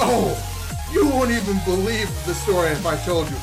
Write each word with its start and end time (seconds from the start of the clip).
Oh, 0.00 0.36
you 0.92 1.06
won't 1.08 1.30
even 1.30 1.58
believe 1.64 2.08
the 2.24 2.34
story 2.34 2.68
if 2.68 2.86
I 2.86 2.96
told 3.04 3.28
you. 3.28 3.36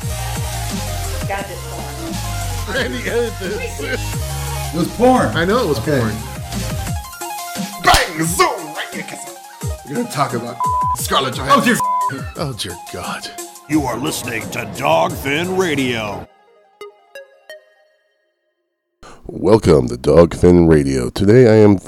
Got 1.28 1.46
this 1.48 1.60
one. 1.72 2.76
Randy 2.76 3.10
edited 3.10 3.34
this. 3.40 4.74
It 4.74 4.78
was 4.78 4.88
porn. 4.96 5.28
I 5.36 5.46
know 5.46 5.64
it 5.64 5.68
was 5.68 5.80
Okay. 5.80 6.00
porn. 6.00 6.14
Bang! 7.84 8.24
Zoom! 8.26 8.74
Right 8.74 8.88
in 8.94 8.98
the 9.00 9.04
kiss. 9.04 9.40
We're 9.88 9.96
gonna 9.96 10.12
talk 10.12 10.34
about 10.34 10.58
Scarlett 10.98 11.38
Oh 11.40 11.46
Johansson. 11.46 11.78
dear. 12.12 12.32
Oh 12.38 12.54
dear 12.54 12.78
God. 12.94 13.30
You 13.70 13.84
are 13.84 13.98
listening 13.98 14.42
to 14.52 14.60
Dogfin 14.78 15.58
Radio. 15.60 16.28
Welcome 19.28 19.88
to 19.90 19.96
Dogfin 19.98 20.70
Radio. 20.70 21.10
Today 21.10 21.48
I 21.52 21.56
am 21.64 21.80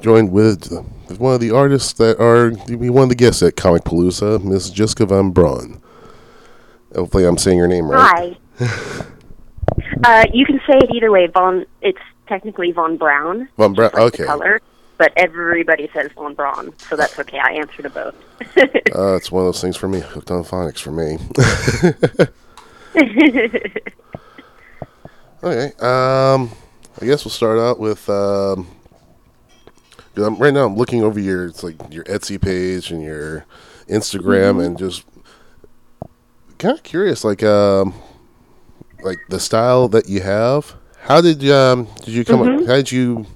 joined 0.00 0.30
with 0.32 0.70
with 0.70 0.95
one 1.18 1.34
of 1.34 1.40
the 1.40 1.50
artists 1.50 1.92
that 1.94 2.20
are 2.20 2.50
one 2.50 3.04
of 3.04 3.08
the 3.08 3.14
guests 3.14 3.42
at 3.42 3.56
Comic 3.56 3.84
Palooza, 3.84 4.42
Miss 4.42 4.70
Jessica 4.70 5.06
Von 5.06 5.30
Braun. 5.30 5.80
Hopefully 6.94 7.24
I'm 7.24 7.38
saying 7.38 7.58
your 7.58 7.68
name 7.68 7.88
right. 7.88 8.36
Hi. 8.58 9.06
uh, 10.04 10.24
you 10.32 10.46
can 10.46 10.58
say 10.66 10.78
it 10.78 10.90
either 10.94 11.10
way. 11.10 11.26
Von. 11.26 11.66
It's 11.82 11.98
technically 12.26 12.72
Von 12.72 12.96
Brown. 12.96 13.48
Von 13.56 13.74
Braun. 13.74 13.90
like 13.92 14.02
Okay. 14.14 14.24
color, 14.24 14.60
but 14.98 15.12
everybody 15.16 15.88
says 15.92 16.10
Von 16.14 16.34
Braun, 16.34 16.72
so 16.78 16.96
that's 16.96 17.18
okay. 17.18 17.38
I 17.38 17.52
answer 17.52 17.82
to 17.82 17.90
both. 17.90 18.14
Uh, 18.94 19.14
it's 19.14 19.30
one 19.30 19.42
of 19.42 19.48
those 19.48 19.60
things 19.60 19.76
for 19.76 19.88
me. 19.88 20.00
Hooked 20.00 20.30
on 20.30 20.42
phonics 20.42 20.78
for 20.78 20.90
me. 20.90 21.18
okay. 25.44 25.66
Um, 25.80 26.50
I 27.00 27.04
guess 27.04 27.24
we'll 27.24 27.32
start 27.32 27.58
out 27.58 27.78
with. 27.78 28.08
Um, 28.08 28.66
'cause 30.16 30.26
I'm, 30.26 30.36
right 30.36 30.52
now, 30.52 30.66
I'm 30.66 30.76
looking 30.76 31.02
over 31.02 31.20
your 31.20 31.44
it's 31.46 31.62
like 31.62 31.76
your 31.90 32.04
Etsy 32.04 32.40
page 32.40 32.90
and 32.90 33.02
your 33.02 33.44
Instagram, 33.88 34.64
and 34.64 34.78
just 34.78 35.04
kind 36.58 36.76
of 36.76 36.82
curious, 36.82 37.22
like 37.22 37.42
um, 37.42 37.94
like 39.02 39.18
the 39.28 39.38
style 39.38 39.88
that 39.88 40.08
you 40.08 40.22
have. 40.22 40.74
How 41.02 41.20
did 41.20 41.48
um 41.50 41.86
did 42.04 42.08
you 42.08 42.24
come? 42.24 42.42
up, 42.42 42.66
how 42.66 42.74
did 42.74 42.90
you 42.90 43.26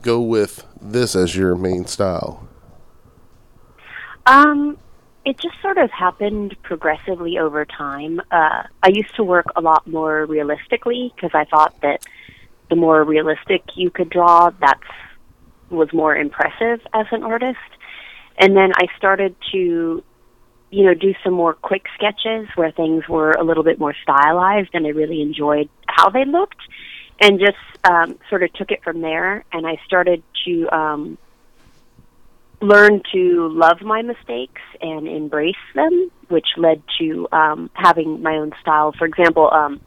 go 0.00 0.20
with 0.20 0.64
this 0.80 1.14
as 1.14 1.36
your 1.36 1.54
main 1.54 1.86
style? 1.86 2.48
Um, 4.26 4.78
it 5.24 5.38
just 5.38 5.60
sort 5.60 5.78
of 5.78 5.90
happened 5.90 6.56
progressively 6.62 7.38
over 7.38 7.64
time. 7.64 8.20
Uh, 8.30 8.64
I 8.82 8.88
used 8.88 9.14
to 9.16 9.24
work 9.24 9.46
a 9.56 9.60
lot 9.60 9.86
more 9.86 10.26
realistically 10.26 11.12
because 11.14 11.30
I 11.34 11.44
thought 11.44 11.80
that 11.82 12.04
the 12.70 12.76
more 12.76 13.04
realistic 13.04 13.62
you 13.76 13.90
could 13.90 14.10
draw, 14.10 14.50
that's 14.60 14.80
was 15.72 15.92
more 15.92 16.14
impressive 16.14 16.80
as 16.94 17.06
an 17.10 17.22
artist. 17.22 17.58
And 18.38 18.56
then 18.56 18.72
I 18.76 18.86
started 18.96 19.34
to, 19.52 20.02
you 20.70 20.84
know, 20.84 20.94
do 20.94 21.14
some 21.24 21.34
more 21.34 21.54
quick 21.54 21.84
sketches 21.94 22.48
where 22.54 22.70
things 22.70 23.08
were 23.08 23.32
a 23.32 23.44
little 23.44 23.64
bit 23.64 23.78
more 23.78 23.94
stylized, 24.02 24.70
and 24.74 24.86
I 24.86 24.90
really 24.90 25.20
enjoyed 25.20 25.68
how 25.86 26.10
they 26.10 26.24
looked, 26.24 26.60
and 27.20 27.38
just 27.38 27.58
um, 27.84 28.18
sort 28.30 28.42
of 28.42 28.52
took 28.54 28.70
it 28.70 28.82
from 28.82 29.00
there. 29.00 29.44
And 29.52 29.66
I 29.66 29.78
started 29.86 30.22
to 30.46 30.68
um, 30.74 31.18
learn 32.60 33.02
to 33.12 33.48
love 33.48 33.82
my 33.82 34.02
mistakes 34.02 34.62
and 34.80 35.06
embrace 35.06 35.54
them, 35.74 36.10
which 36.28 36.46
led 36.56 36.82
to 36.98 37.28
um, 37.32 37.70
having 37.74 38.22
my 38.22 38.36
own 38.36 38.52
style. 38.60 38.92
For 38.96 39.04
example, 39.04 39.50
um, 39.52 39.80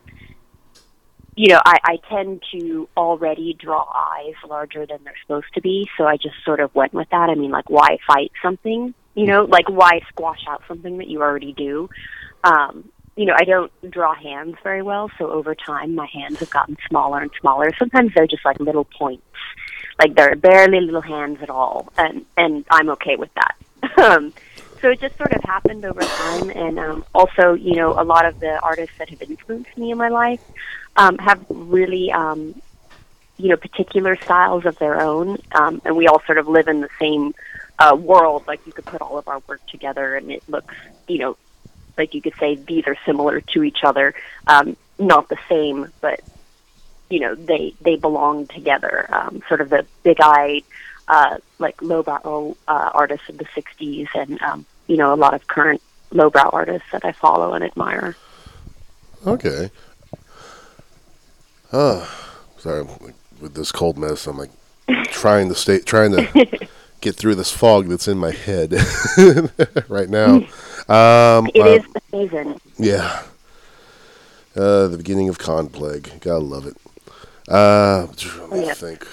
you 1.36 1.50
know, 1.50 1.62
I, 1.66 1.78
I 1.84 1.98
tend 2.10 2.44
to 2.54 2.88
already 2.96 3.54
draw 3.60 3.86
eyes 3.94 4.36
larger 4.48 4.86
than 4.86 5.00
they're 5.04 5.18
supposed 5.22 5.54
to 5.56 5.62
be, 5.62 5.90
so 5.98 6.06
I 6.06 6.18
just 6.18 6.36
sort 6.46 6.60
of 6.60 6.74
went 6.74 6.94
with 6.94 7.10
that. 7.10 7.30
I 7.30 7.36
mean, 7.36 7.52
like, 7.52 7.70
why 7.70 7.98
fight 8.08 8.32
something? 8.42 8.94
You 9.16 9.26
know, 9.26 9.44
like, 9.44 9.70
why 9.70 10.02
squash 10.10 10.46
out 10.48 10.64
something 10.68 10.98
that 10.98 11.08
you 11.08 11.22
already 11.22 11.54
do? 11.54 11.90
Um, 12.44 12.90
you 13.16 13.26
know, 13.26 13.34
I 13.38 13.46
don't 13.46 13.72
draw 13.90 14.14
hands 14.14 14.56
very 14.64 14.82
well, 14.82 15.10
so 15.18 15.32
over 15.32 15.56
time 15.56 15.96
my 15.96 16.08
hands 16.12 16.40
have 16.40 16.50
gotten 16.50 16.78
smaller 16.90 17.20
and 17.20 17.32
smaller. 17.40 17.72
Sometimes 17.80 18.12
they're 18.14 18.28
just 18.28 18.44
like 18.46 18.60
little 18.60 18.86
points 18.86 19.24
like 20.00 20.16
they're 20.16 20.36
barely 20.36 20.82
little 20.82 21.02
hands 21.02 21.40
at 21.42 21.50
all 21.50 21.92
and 21.98 22.26
and 22.38 22.66
i'm 22.70 22.90
okay 22.90 23.16
with 23.16 23.30
that 23.36 23.56
um 24.00 24.34
so 24.82 24.90
it 24.90 25.00
just 25.00 25.18
sort 25.18 25.34
of 25.34 25.44
happened 25.44 25.86
over 25.86 26.02
time 26.02 26.50
and 26.50 26.80
um 26.80 27.06
also 27.14 27.54
you 27.54 27.76
know 27.76 28.00
a 28.00 28.04
lot 28.04 28.26
of 28.26 28.40
the 28.40 28.60
artists 28.60 28.96
that 28.98 29.10
have 29.10 29.22
influenced 29.22 29.78
me 29.78 29.92
in 29.92 29.98
my 29.98 30.10
life 30.10 30.42
um 30.96 31.18
have 31.18 31.44
really 31.50 32.12
um 32.12 32.60
you 33.38 33.50
know 33.50 33.58
particular 33.58 34.16
styles 34.16 34.66
of 34.66 34.78
their 34.80 35.02
own 35.02 35.38
um 35.54 35.82
and 35.86 35.96
we 35.96 36.08
all 36.08 36.22
sort 36.26 36.38
of 36.38 36.48
live 36.48 36.68
in 36.68 36.82
the 36.82 36.90
same 37.00 37.34
uh 37.80 37.96
world 37.96 38.44
like 38.48 38.66
you 38.66 38.72
could 38.72 38.86
put 38.86 39.02
all 39.02 39.18
of 39.18 39.28
our 39.28 39.42
work 39.48 39.62
together 39.68 40.16
and 40.16 40.32
it 40.32 40.44
looks 40.48 40.76
you 41.08 41.20
know 41.20 41.38
like 41.98 42.14
you 42.14 42.22
could 42.22 42.36
say 42.40 42.56
these 42.56 42.86
are 42.88 42.98
similar 43.06 43.42
to 43.42 43.64
each 43.64 43.80
other 43.84 44.14
um 44.48 44.76
not 44.98 45.28
the 45.30 45.38
same 45.50 45.92
but 46.02 46.22
you 47.10 47.20
know 47.20 47.36
they 47.36 47.74
they 47.82 47.96
belong 47.96 48.48
together. 48.48 49.08
Um, 49.14 49.44
sort 49.48 49.62
of 49.62 49.70
the 49.70 49.86
big-eyed, 50.04 50.64
uh, 51.08 51.38
like 51.60 51.82
lowbrow 51.82 52.56
uh, 52.68 52.92
artists 52.94 53.30
of 53.30 53.38
the 53.38 53.46
'60s, 53.46 54.08
and 54.16 54.42
um, 54.42 54.66
you 54.88 54.98
know 54.98 55.14
a 55.14 55.16
lot 55.16 55.34
of 55.34 55.48
current 55.48 55.82
lowbrow 56.12 56.50
artists 56.52 56.88
that 56.92 57.04
I 57.06 57.12
follow 57.12 57.54
and 57.54 57.64
admire. 57.64 58.16
Okay. 59.26 59.70
Oh, 61.74 62.08
sorry. 62.58 62.86
With 63.42 63.54
this 63.56 63.72
cold 63.72 63.98
mess, 63.98 64.28
I'm 64.28 64.38
like 64.38 64.52
trying 65.06 65.50
to 65.50 65.56
stay, 65.56 65.80
trying 65.80 66.12
to 66.12 66.48
get 67.02 67.16
through 67.16 67.36
this 67.36 67.52
fog 67.52 67.88
that's 67.88 68.08
in 68.08 68.18
my 68.18 68.32
head 68.32 68.74
right 69.90 70.10
now. 70.10 70.44
Um, 70.88 71.48
It 71.56 71.62
uh, 71.62 71.66
is 71.80 71.84
the 71.94 72.02
season. 72.12 72.60
yeah. 72.78 73.24
Uh, 74.56 74.88
the 74.88 74.98
beginning 74.98 75.30
of 75.30 75.40
Con 75.40 75.68
Plague. 75.68 76.12
Gotta 76.22 76.44
love 76.44 76.68
it. 76.68 76.78
Uh, 77.48 78.06
let 78.42 78.52
me 78.52 78.66
Yeah. 78.68 78.74
think. 78.76 79.08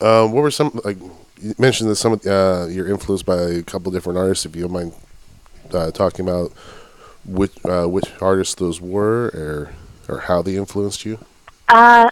Um, 0.00 0.32
what 0.32 0.42
were 0.42 0.50
some 0.50 0.80
like 0.84 0.98
you 1.40 1.54
mentioned 1.58 1.90
that 1.90 1.96
some 1.96 2.12
of 2.12 2.26
uh, 2.26 2.66
you're 2.68 2.88
influenced 2.88 3.26
by 3.26 3.36
a 3.36 3.62
couple 3.62 3.92
different 3.92 4.18
artists. 4.18 4.46
If 4.46 4.56
you 4.56 4.62
don't 4.62 4.72
mind 4.72 4.92
uh, 5.72 5.90
talking 5.90 6.28
about 6.28 6.52
which 7.24 7.52
uh, 7.64 7.86
which 7.86 8.10
artists 8.20 8.54
those 8.54 8.80
were, 8.80 9.26
or 9.28 9.72
or 10.08 10.20
how 10.20 10.42
they 10.42 10.56
influenced 10.56 11.04
you. 11.04 11.18
Uh, 11.68 12.10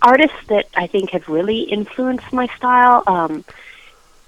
artists 0.00 0.36
that 0.48 0.66
I 0.74 0.86
think 0.86 1.10
have 1.10 1.28
really 1.28 1.60
influenced 1.62 2.32
my 2.32 2.48
style. 2.56 3.02
Um, 3.06 3.44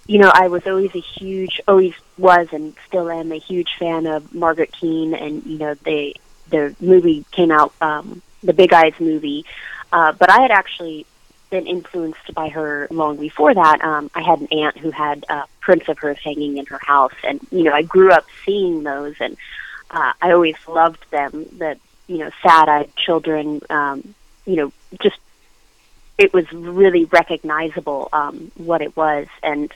you 0.06 0.18
know, 0.18 0.30
I 0.32 0.48
was 0.48 0.66
always 0.66 0.94
a 0.94 1.00
huge, 1.00 1.60
always 1.66 1.94
was, 2.18 2.48
and 2.52 2.74
still 2.86 3.10
am 3.10 3.32
a 3.32 3.38
huge 3.38 3.74
fan 3.78 4.06
of 4.06 4.34
Margaret 4.34 4.72
Keane, 4.72 5.14
and 5.14 5.44
you 5.46 5.58
know, 5.58 5.74
they 5.84 6.14
the 6.50 6.74
movie 6.80 7.24
came 7.32 7.50
out, 7.50 7.72
um, 7.80 8.22
the 8.42 8.52
Big 8.52 8.72
Eyes 8.72 8.92
movie, 9.00 9.46
uh, 9.92 10.12
but 10.12 10.30
I 10.30 10.40
had 10.40 10.50
actually 10.50 11.06
been 11.54 11.66
influenced 11.68 12.34
by 12.34 12.48
her 12.48 12.88
long 12.90 13.16
before 13.16 13.54
that. 13.54 13.80
Um, 13.84 14.10
I 14.12 14.22
had 14.22 14.40
an 14.40 14.48
aunt 14.50 14.76
who 14.76 14.90
had 14.90 15.24
uh, 15.28 15.44
prints 15.60 15.88
of 15.88 15.96
hers 16.00 16.18
hanging 16.22 16.56
in 16.56 16.66
her 16.66 16.80
house, 16.82 17.14
and 17.22 17.38
you 17.52 17.62
know, 17.62 17.72
I 17.72 17.82
grew 17.82 18.10
up 18.10 18.26
seeing 18.44 18.82
those, 18.82 19.14
and 19.20 19.36
uh, 19.88 20.12
I 20.20 20.32
always 20.32 20.56
loved 20.66 21.08
them. 21.12 21.46
The 21.56 21.78
you 22.08 22.18
know, 22.18 22.30
sad-eyed 22.42 22.94
children, 22.96 23.60
um, 23.70 24.16
you 24.44 24.56
know, 24.56 24.72
just 25.00 25.16
it 26.18 26.34
was 26.34 26.50
really 26.52 27.04
recognizable 27.04 28.08
um, 28.12 28.50
what 28.56 28.82
it 28.82 28.96
was, 28.96 29.28
and 29.40 29.72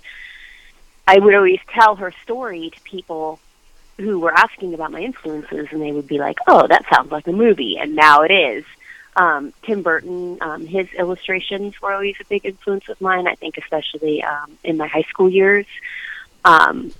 I 1.06 1.20
would 1.20 1.34
always 1.36 1.60
tell 1.72 1.94
her 1.94 2.12
story 2.24 2.70
to 2.74 2.80
people 2.80 3.38
who 3.98 4.18
were 4.18 4.32
asking 4.32 4.74
about 4.74 4.90
my 4.90 5.00
influences, 5.00 5.68
and 5.70 5.80
they 5.80 5.92
would 5.92 6.08
be 6.08 6.18
like, 6.18 6.38
"Oh, 6.48 6.66
that 6.66 6.86
sounds 6.92 7.12
like 7.12 7.28
a 7.28 7.32
movie," 7.32 7.78
and 7.78 7.94
now 7.94 8.22
it 8.22 8.32
is. 8.32 8.64
Um, 9.16 9.52
Tim 9.62 9.82
Burton, 9.82 10.38
um, 10.40 10.66
his 10.66 10.88
illustrations 10.96 11.80
were 11.82 11.92
always 11.92 12.16
a 12.20 12.24
big 12.24 12.44
influence 12.44 12.88
of 12.88 13.00
mine. 13.00 13.26
I 13.26 13.34
think, 13.34 13.58
especially 13.58 14.22
um, 14.22 14.58
in 14.62 14.76
my 14.76 14.86
high 14.86 15.02
school 15.02 15.28
years. 15.28 15.66
Um, 16.44 16.92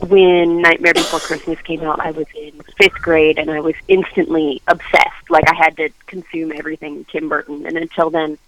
when 0.00 0.62
Nightmare 0.62 0.94
Before 0.94 1.20
Christmas 1.20 1.60
came 1.62 1.82
out, 1.82 2.00
I 2.00 2.12
was 2.12 2.26
in 2.34 2.52
fifth 2.78 3.00
grade, 3.02 3.38
and 3.38 3.50
I 3.50 3.60
was 3.60 3.74
instantly 3.88 4.62
obsessed. 4.66 5.30
Like 5.30 5.44
I 5.48 5.54
had 5.54 5.76
to 5.78 5.90
consume 6.06 6.52
everything 6.52 7.04
Tim 7.06 7.28
Burton, 7.28 7.66
and 7.66 7.76
until 7.76 8.10
then, 8.10 8.38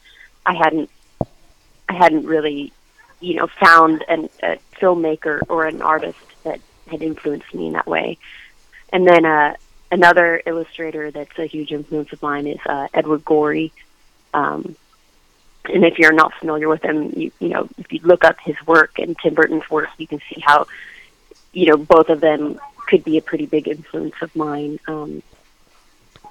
I 0.46 0.54
hadn't, 0.54 0.90
I 1.88 1.94
hadn't 1.94 2.26
really, 2.26 2.72
you 3.20 3.34
know, 3.34 3.46
found 3.46 4.04
an, 4.08 4.28
a 4.42 4.58
filmmaker 4.80 5.42
or 5.48 5.66
an 5.66 5.82
artist 5.82 6.18
that 6.44 6.60
had 6.86 7.02
influenced 7.02 7.52
me 7.52 7.66
in 7.66 7.72
that 7.74 7.86
way. 7.86 8.18
And 8.92 9.06
then 9.06 9.24
uh, 9.24 9.54
another 9.90 10.42
illustrator 10.44 11.10
that's 11.10 11.38
a 11.38 11.46
huge 11.46 11.72
influence 11.72 12.12
of 12.12 12.22
mine 12.22 12.46
is 12.46 12.60
uh, 12.66 12.88
Edward 12.92 13.24
Gorey. 13.24 13.72
Um, 14.34 14.76
and 15.64 15.84
if 15.84 15.98
you're 15.98 16.12
not 16.12 16.34
familiar 16.34 16.68
with 16.68 16.82
him, 16.84 17.12
you 17.16 17.30
you 17.38 17.48
know, 17.48 17.68
if 17.78 17.92
you 17.92 18.00
look 18.02 18.24
up 18.24 18.38
his 18.40 18.56
work 18.66 18.98
and 18.98 19.16
Tim 19.18 19.34
Burton's 19.34 19.68
work, 19.70 19.88
you 19.98 20.06
can 20.06 20.20
see 20.32 20.40
how, 20.40 20.66
you 21.52 21.66
know, 21.66 21.76
both 21.76 22.08
of 22.08 22.20
them 22.20 22.58
could 22.86 23.04
be 23.04 23.18
a 23.18 23.22
pretty 23.22 23.46
big 23.46 23.68
influence 23.68 24.14
of 24.22 24.34
mine. 24.34 24.78
Um, 24.86 25.22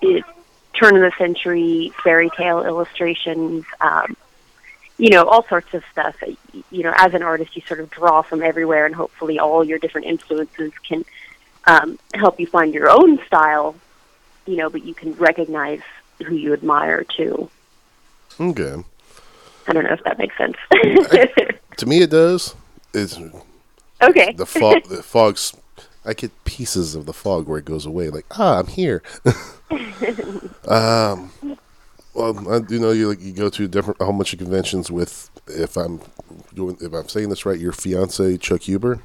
it, 0.01 0.24
turn 0.74 0.95
of 0.95 1.01
the 1.01 1.12
century 1.18 1.92
fairy 2.04 2.30
tale 2.36 2.63
illustrations, 2.63 3.65
um, 3.81 4.15
you 4.98 5.09
know, 5.09 5.24
all 5.25 5.44
sorts 5.44 5.74
of 5.74 5.83
stuff. 5.92 6.15
You 6.71 6.83
know, 6.83 6.94
as 6.95 7.13
an 7.13 7.24
artist, 7.24 7.56
you 7.56 7.62
sort 7.63 7.80
of 7.80 7.89
draw 7.89 8.21
from 8.21 8.42
everywhere, 8.42 8.86
and 8.86 8.95
hopefully, 8.95 9.39
all 9.39 9.63
your 9.63 9.80
different 9.80 10.07
influences 10.07 10.71
can 10.88 11.06
um, 11.68 12.00
help 12.14 12.40
you 12.40 12.48
find 12.48 12.74
your 12.74 12.90
own 12.90 13.24
style. 13.25 13.75
You 14.46 14.56
know, 14.56 14.69
but 14.69 14.86
you 14.86 14.94
can 14.94 15.14
recognize 15.14 15.81
who 16.25 16.36
you 16.36 16.54
admire 16.54 17.04
too. 17.04 17.50
Okay. 18.40 18.75
I 19.68 19.74
don't 19.74 19.84
know 19.84 19.94
if 19.94 20.04
that 20.06 20.18
makes 20.18 20.38
sense. 20.38 20.56
To 21.78 21.86
me, 21.86 22.02
it 22.02 22.10
does. 22.10 22.56
It's 22.94 23.19
okay. 24.02 24.34
the 24.34 24.46
fog. 24.46 24.84
the 24.90 25.04
fog's. 25.04 25.56
I 26.04 26.14
get 26.14 26.31
pieces 26.44 26.96
of 26.96 27.06
the 27.06 27.14
fog 27.14 27.48
where 27.48 27.60
it 27.60 27.66
goes 27.66 27.86
away. 27.86 28.10
Like 28.10 28.25
ah, 28.31 28.60
I'm 28.60 28.68
here. 28.68 29.04
um. 30.68 31.31
Well, 32.16 32.52
I 32.52 32.60
do 32.60 32.80
know 32.80 32.90
you 32.92 33.10
like 33.10 33.22
you 33.22 33.31
go 33.31 33.50
to 33.50 33.68
different 33.68 34.02
a 34.02 34.06
whole 34.06 34.14
bunch 34.14 34.34
of 34.34 34.40
conventions 34.40 34.90
with. 34.90 35.30
If 35.48 35.78
I'm 35.78 36.02
doing, 36.54 36.78
if 36.81 36.94
I'm 36.94 37.08
saying 37.08 37.30
this 37.30 37.46
right, 37.46 37.60
your 37.60 37.74
fiance 37.74 38.38
Chuck 38.38 38.62
Huber. 38.62 39.00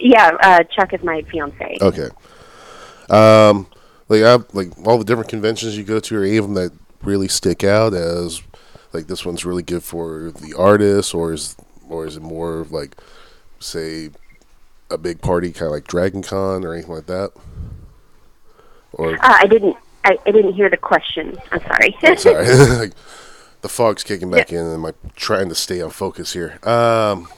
Yeah, 0.00 0.36
uh, 0.42 0.64
Chuck 0.64 0.92
is 0.94 1.02
my 1.02 1.22
fiance. 1.22 1.78
Okay. 1.80 2.08
Um, 3.08 3.66
like 4.08 4.22
I 4.22 4.38
like 4.52 4.72
all 4.86 4.98
the 4.98 5.04
different 5.04 5.28
conventions 5.28 5.76
you 5.76 5.84
go 5.84 6.00
to, 6.00 6.16
are 6.16 6.24
any 6.24 6.36
of 6.36 6.44
them 6.44 6.54
that 6.54 6.72
really 7.02 7.28
stick 7.28 7.64
out 7.64 7.94
as 7.94 8.42
like 8.92 9.06
this 9.06 9.24
one's 9.24 9.44
really 9.44 9.62
good 9.62 9.82
for 9.82 10.30
the 10.30 10.54
artist, 10.56 11.14
or 11.14 11.32
is 11.32 11.56
or 11.88 12.06
is 12.06 12.16
it 12.16 12.22
more 12.22 12.60
of 12.60 12.72
like 12.72 12.96
say 13.58 14.10
a 14.90 14.98
big 14.98 15.20
party 15.20 15.52
kind 15.52 15.66
of 15.66 15.72
like 15.72 15.86
Dragon 15.86 16.22
Con 16.22 16.64
or 16.64 16.72
anything 16.74 16.94
like 16.94 17.06
that? 17.06 17.32
Or 18.92 19.14
Uh, 19.14 19.18
I 19.22 19.46
didn't. 19.46 19.76
I, 20.04 20.16
I 20.26 20.30
didn't 20.30 20.54
hear 20.54 20.70
the 20.70 20.78
question. 20.78 21.36
I'm 21.52 21.60
sorry. 21.60 22.16
sorry, 22.16 22.46
like, 22.78 22.92
the 23.60 23.68
fog's 23.68 24.02
kicking 24.02 24.30
back 24.30 24.50
in, 24.50 24.58
and 24.58 24.74
I'm 24.74 24.82
like, 24.82 24.96
trying 25.14 25.50
to 25.50 25.54
stay 25.54 25.82
on 25.82 25.90
focus 25.90 26.32
here. 26.32 26.58
Um, 26.62 27.28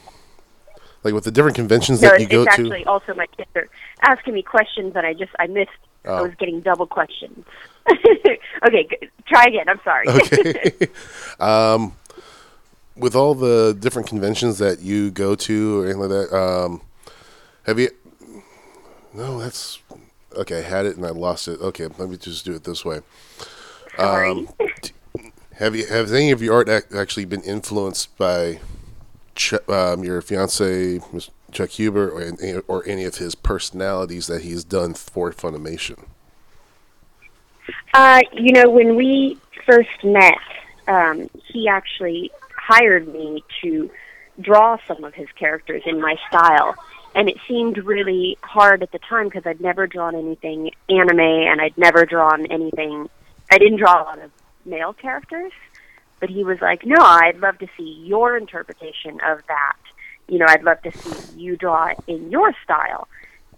like 1.03 1.13
with 1.13 1.23
the 1.25 1.31
different 1.31 1.55
conventions 1.55 2.01
no, 2.01 2.09
that 2.09 2.19
you 2.21 2.27
go 2.27 2.43
to. 2.45 2.49
actually 2.51 2.85
also 2.85 3.13
my 3.13 3.25
kids 3.27 3.49
are 3.55 3.67
asking 4.01 4.33
me 4.33 4.41
questions 4.41 4.93
that 4.93 5.05
I 5.05 5.13
just 5.13 5.31
I 5.39 5.47
missed. 5.47 5.69
I 6.05 6.09
Oh. 6.09 6.23
was 6.23 6.33
getting 6.37 6.59
double 6.59 6.85
questions. 6.85 7.45
okay, 8.67 8.87
try 9.25 9.43
again. 9.45 9.69
I'm 9.69 9.79
sorry. 9.85 10.05
okay. 10.09 10.87
um, 11.39 11.93
with 12.97 13.15
all 13.15 13.35
the 13.35 13.75
different 13.79 14.07
conventions 14.09 14.57
that 14.57 14.79
you 14.81 15.11
go 15.11 15.33
to 15.35 15.79
or 15.81 15.85
anything 15.85 16.01
like 16.01 16.09
that, 16.09 16.37
um, 16.37 16.81
have 17.65 17.79
you? 17.79 17.89
No, 19.13 19.39
that's 19.39 19.79
okay. 20.35 20.57
I 20.59 20.61
had 20.61 20.85
it 20.85 20.97
and 20.97 21.05
I 21.05 21.09
lost 21.11 21.47
it. 21.47 21.59
Okay, 21.61 21.87
let 21.97 22.09
me 22.09 22.17
just 22.17 22.43
do 22.43 22.53
it 22.53 22.65
this 22.65 22.83
way. 22.83 22.99
sorry. 23.95 24.29
Um, 24.29 24.49
have 25.55 25.73
you? 25.75 25.85
have 25.87 26.11
any 26.11 26.31
of 26.31 26.41
your 26.41 26.55
art 26.55 26.67
ac- 26.67 26.97
actually 26.97 27.25
been 27.25 27.43
influenced 27.43 28.17
by 28.17 28.59
Ch- 29.35 29.69
um, 29.69 30.03
your 30.03 30.21
fiance, 30.21 30.99
Chuck 31.51 31.69
Huber, 31.71 32.09
or 32.09 32.63
or 32.67 32.87
any 32.87 33.05
of 33.05 33.15
his 33.15 33.35
personalities 33.35 34.27
that 34.27 34.43
he's 34.43 34.63
done 34.63 34.93
for 34.93 35.31
Funimation? 35.31 36.05
Uh, 37.93 38.21
you 38.33 38.51
know, 38.51 38.69
when 38.69 38.95
we 38.95 39.37
first 39.65 40.03
met, 40.03 40.37
um, 40.87 41.29
he 41.47 41.67
actually 41.67 42.31
hired 42.57 43.07
me 43.11 43.43
to 43.61 43.89
draw 44.41 44.77
some 44.87 45.03
of 45.03 45.13
his 45.13 45.27
characters 45.37 45.83
in 45.85 46.01
my 46.01 46.15
style. 46.27 46.75
And 47.15 47.29
it 47.29 47.37
seemed 47.47 47.77
really 47.77 48.37
hard 48.41 48.81
at 48.81 48.91
the 48.91 48.99
time 48.99 49.25
because 49.25 49.43
I'd 49.45 49.61
never 49.61 49.85
drawn 49.85 50.15
anything 50.15 50.71
anime 50.89 51.19
and 51.19 51.61
I'd 51.61 51.77
never 51.77 52.05
drawn 52.05 52.47
anything. 52.47 53.09
I 53.51 53.59
didn't 53.59 53.77
draw 53.77 54.01
a 54.01 54.03
lot 54.03 54.19
of 54.19 54.31
male 54.65 54.93
characters. 54.93 55.51
But 56.23 56.29
he 56.29 56.45
was 56.45 56.61
like, 56.61 56.85
no, 56.85 56.95
I'd 57.01 57.41
love 57.41 57.57
to 57.57 57.67
see 57.75 58.01
your 58.05 58.37
interpretation 58.37 59.19
of 59.25 59.45
that. 59.49 59.75
You 60.29 60.37
know, 60.37 60.45
I'd 60.47 60.63
love 60.63 60.81
to 60.83 60.97
see 60.97 61.37
you 61.37 61.57
draw 61.57 61.87
it 61.87 61.97
in 62.07 62.31
your 62.31 62.53
style. 62.63 63.09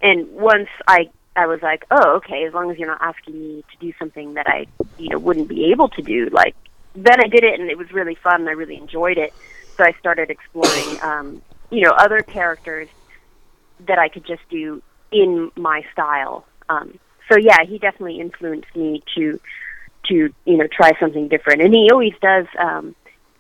And 0.01 0.31
once 0.31 0.69
I 0.87 1.11
I 1.35 1.45
was 1.45 1.61
like, 1.61 1.85
oh, 1.91 2.15
okay, 2.15 2.43
as 2.43 2.55
long 2.55 2.71
as 2.71 2.79
you're 2.79 2.87
not 2.87 3.03
asking 3.03 3.39
me 3.39 3.63
to 3.71 3.77
do 3.77 3.93
something 3.99 4.33
that 4.33 4.47
I, 4.47 4.65
you 4.97 5.09
know, 5.09 5.19
wouldn't 5.19 5.47
be 5.47 5.69
able 5.71 5.89
to 5.89 6.01
do, 6.01 6.29
like, 6.31 6.55
then 6.95 7.23
I 7.23 7.27
did 7.27 7.43
it 7.43 7.59
and 7.59 7.69
it 7.69 7.77
was 7.77 7.91
really 7.91 8.15
fun 8.15 8.41
and 8.41 8.49
I 8.49 8.53
really 8.53 8.77
enjoyed 8.77 9.19
it. 9.19 9.31
So 9.77 9.83
I 9.83 9.91
started 9.99 10.31
exploring, 10.31 10.99
um, 11.03 11.43
you 11.69 11.81
know, 11.81 11.91
other 11.91 12.23
characters 12.23 12.87
that 13.81 13.99
I 13.99 14.09
could 14.09 14.25
just 14.25 14.41
do 14.49 14.81
in 15.11 15.51
my 15.55 15.85
style. 15.93 16.47
Um, 16.67 16.97
so 17.31 17.37
yeah, 17.37 17.63
he 17.63 17.77
definitely 17.77 18.19
influenced 18.19 18.75
me 18.75 19.03
to, 19.13 19.39
to, 20.09 20.33
you 20.45 20.57
know, 20.57 20.67
try 20.67 20.91
something 20.99 21.27
different. 21.27 21.61
And 21.61 21.73
he 21.73 21.89
always 21.91 22.13
does, 22.21 22.45
um, 22.57 22.95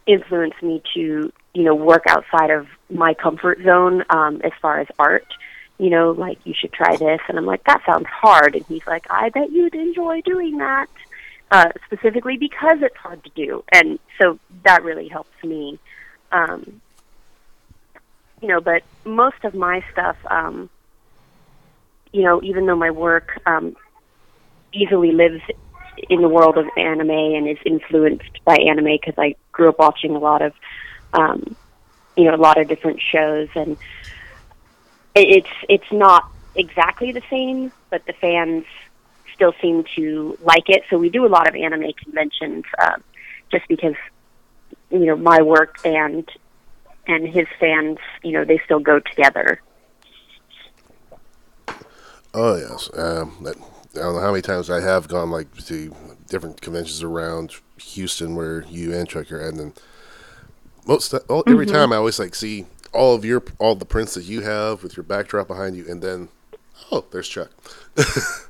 influence 0.05 0.53
me 0.61 0.83
to, 0.93 1.31
you 1.53 1.63
know, 1.63 1.73
work 1.73 2.03
outside 2.07 2.51
of 2.51 2.67
my 2.89 3.13
comfort 3.13 3.59
zone, 3.63 4.03
um, 4.09 4.41
as 4.43 4.51
far 4.61 4.79
as 4.79 4.87
art 4.99 5.25
you 5.77 5.89
know, 5.89 6.11
like 6.11 6.39
you 6.45 6.53
should 6.53 6.71
try 6.71 6.95
this. 6.95 7.19
And 7.27 7.37
I'm 7.37 7.45
like, 7.45 7.63
that 7.65 7.81
sounds 7.85 8.07
hard. 8.07 8.55
And 8.55 8.65
he's 8.65 8.85
like, 8.87 9.05
I 9.09 9.29
bet 9.29 9.51
you'd 9.51 9.75
enjoy 9.75 10.21
doing 10.21 10.57
that, 10.57 10.87
uh, 11.51 11.69
specifically 11.85 12.37
because 12.37 12.77
it's 12.81 12.95
hard 12.95 13.23
to 13.23 13.29
do. 13.31 13.63
And 13.73 13.99
so 14.21 14.39
that 14.63 14.83
really 14.83 15.07
helps 15.07 15.43
me. 15.43 15.79
Um, 16.31 16.81
you 18.41 18.47
know, 18.47 18.61
but 18.61 18.83
most 19.03 19.43
of 19.43 19.53
my 19.53 19.83
stuff, 19.91 20.17
um, 20.29 20.69
you 22.11 22.23
know, 22.23 22.41
even 22.43 22.65
though 22.65 22.75
my 22.75 22.91
work 22.91 23.41
um, 23.45 23.75
easily 24.71 25.11
lives 25.11 25.41
in 26.09 26.21
the 26.21 26.29
world 26.29 26.57
of 26.57 26.65
anime 26.77 27.09
and 27.09 27.47
is 27.47 27.57
influenced 27.65 28.43
by 28.43 28.57
anime 28.57 28.85
because 28.85 29.15
I 29.17 29.35
grew 29.51 29.69
up 29.69 29.79
watching 29.79 30.15
a 30.15 30.19
lot 30.19 30.41
of, 30.41 30.53
um, 31.13 31.55
you 32.17 32.25
know, 32.25 32.35
a 32.35 32.37
lot 32.37 32.59
of 32.59 32.67
different 32.67 33.01
shows 33.01 33.49
and 33.55 33.77
it's 35.15 35.49
it's 35.69 35.91
not 35.91 36.29
exactly 36.55 37.11
the 37.11 37.21
same, 37.29 37.71
but 37.89 38.05
the 38.05 38.13
fans 38.13 38.65
still 39.33 39.53
seem 39.61 39.85
to 39.95 40.37
like 40.41 40.69
it. 40.69 40.83
So 40.89 40.97
we 40.97 41.09
do 41.09 41.25
a 41.25 41.29
lot 41.29 41.47
of 41.47 41.55
anime 41.55 41.93
conventions, 42.03 42.65
uh, 42.79 42.97
just 43.51 43.67
because 43.67 43.95
you 44.89 45.05
know 45.05 45.15
my 45.15 45.41
work 45.41 45.77
and 45.85 46.29
and 47.07 47.27
his 47.27 47.47
fans, 47.59 47.97
you 48.23 48.31
know, 48.31 48.43
they 48.43 48.59
still 48.65 48.79
go 48.79 48.99
together. 48.99 49.61
Oh 52.33 52.55
yes, 52.57 52.89
um, 52.95 53.37
that, 53.43 53.55
I 53.97 54.01
don't 54.01 54.15
know 54.15 54.21
how 54.21 54.31
many 54.31 54.41
times 54.41 54.69
I 54.69 54.81
have 54.81 55.07
gone 55.07 55.31
like 55.31 55.53
to 55.65 55.95
different 56.29 56.61
conventions 56.61 57.03
around 57.03 57.53
Houston 57.77 58.35
where 58.35 58.63
you 58.63 58.93
and 58.93 59.07
Chuck 59.07 59.31
are, 59.31 59.41
at, 59.41 59.49
and 59.49 59.59
then 59.59 59.73
most 60.85 61.13
all, 61.13 61.43
every 61.47 61.65
time 61.65 61.91
I 61.91 61.97
always 61.97 62.19
like 62.19 62.35
see 62.35 62.65
all 62.93 63.15
of 63.15 63.25
your 63.25 63.43
all 63.59 63.75
the 63.75 63.85
prints 63.85 64.13
that 64.13 64.23
you 64.23 64.41
have 64.41 64.83
with 64.83 64.95
your 64.97 65.03
backdrop 65.03 65.47
behind 65.47 65.75
you, 65.75 65.85
and 65.87 66.01
then 66.01 66.29
oh, 66.91 67.05
there's 67.11 67.27
Chuck. 67.27 67.51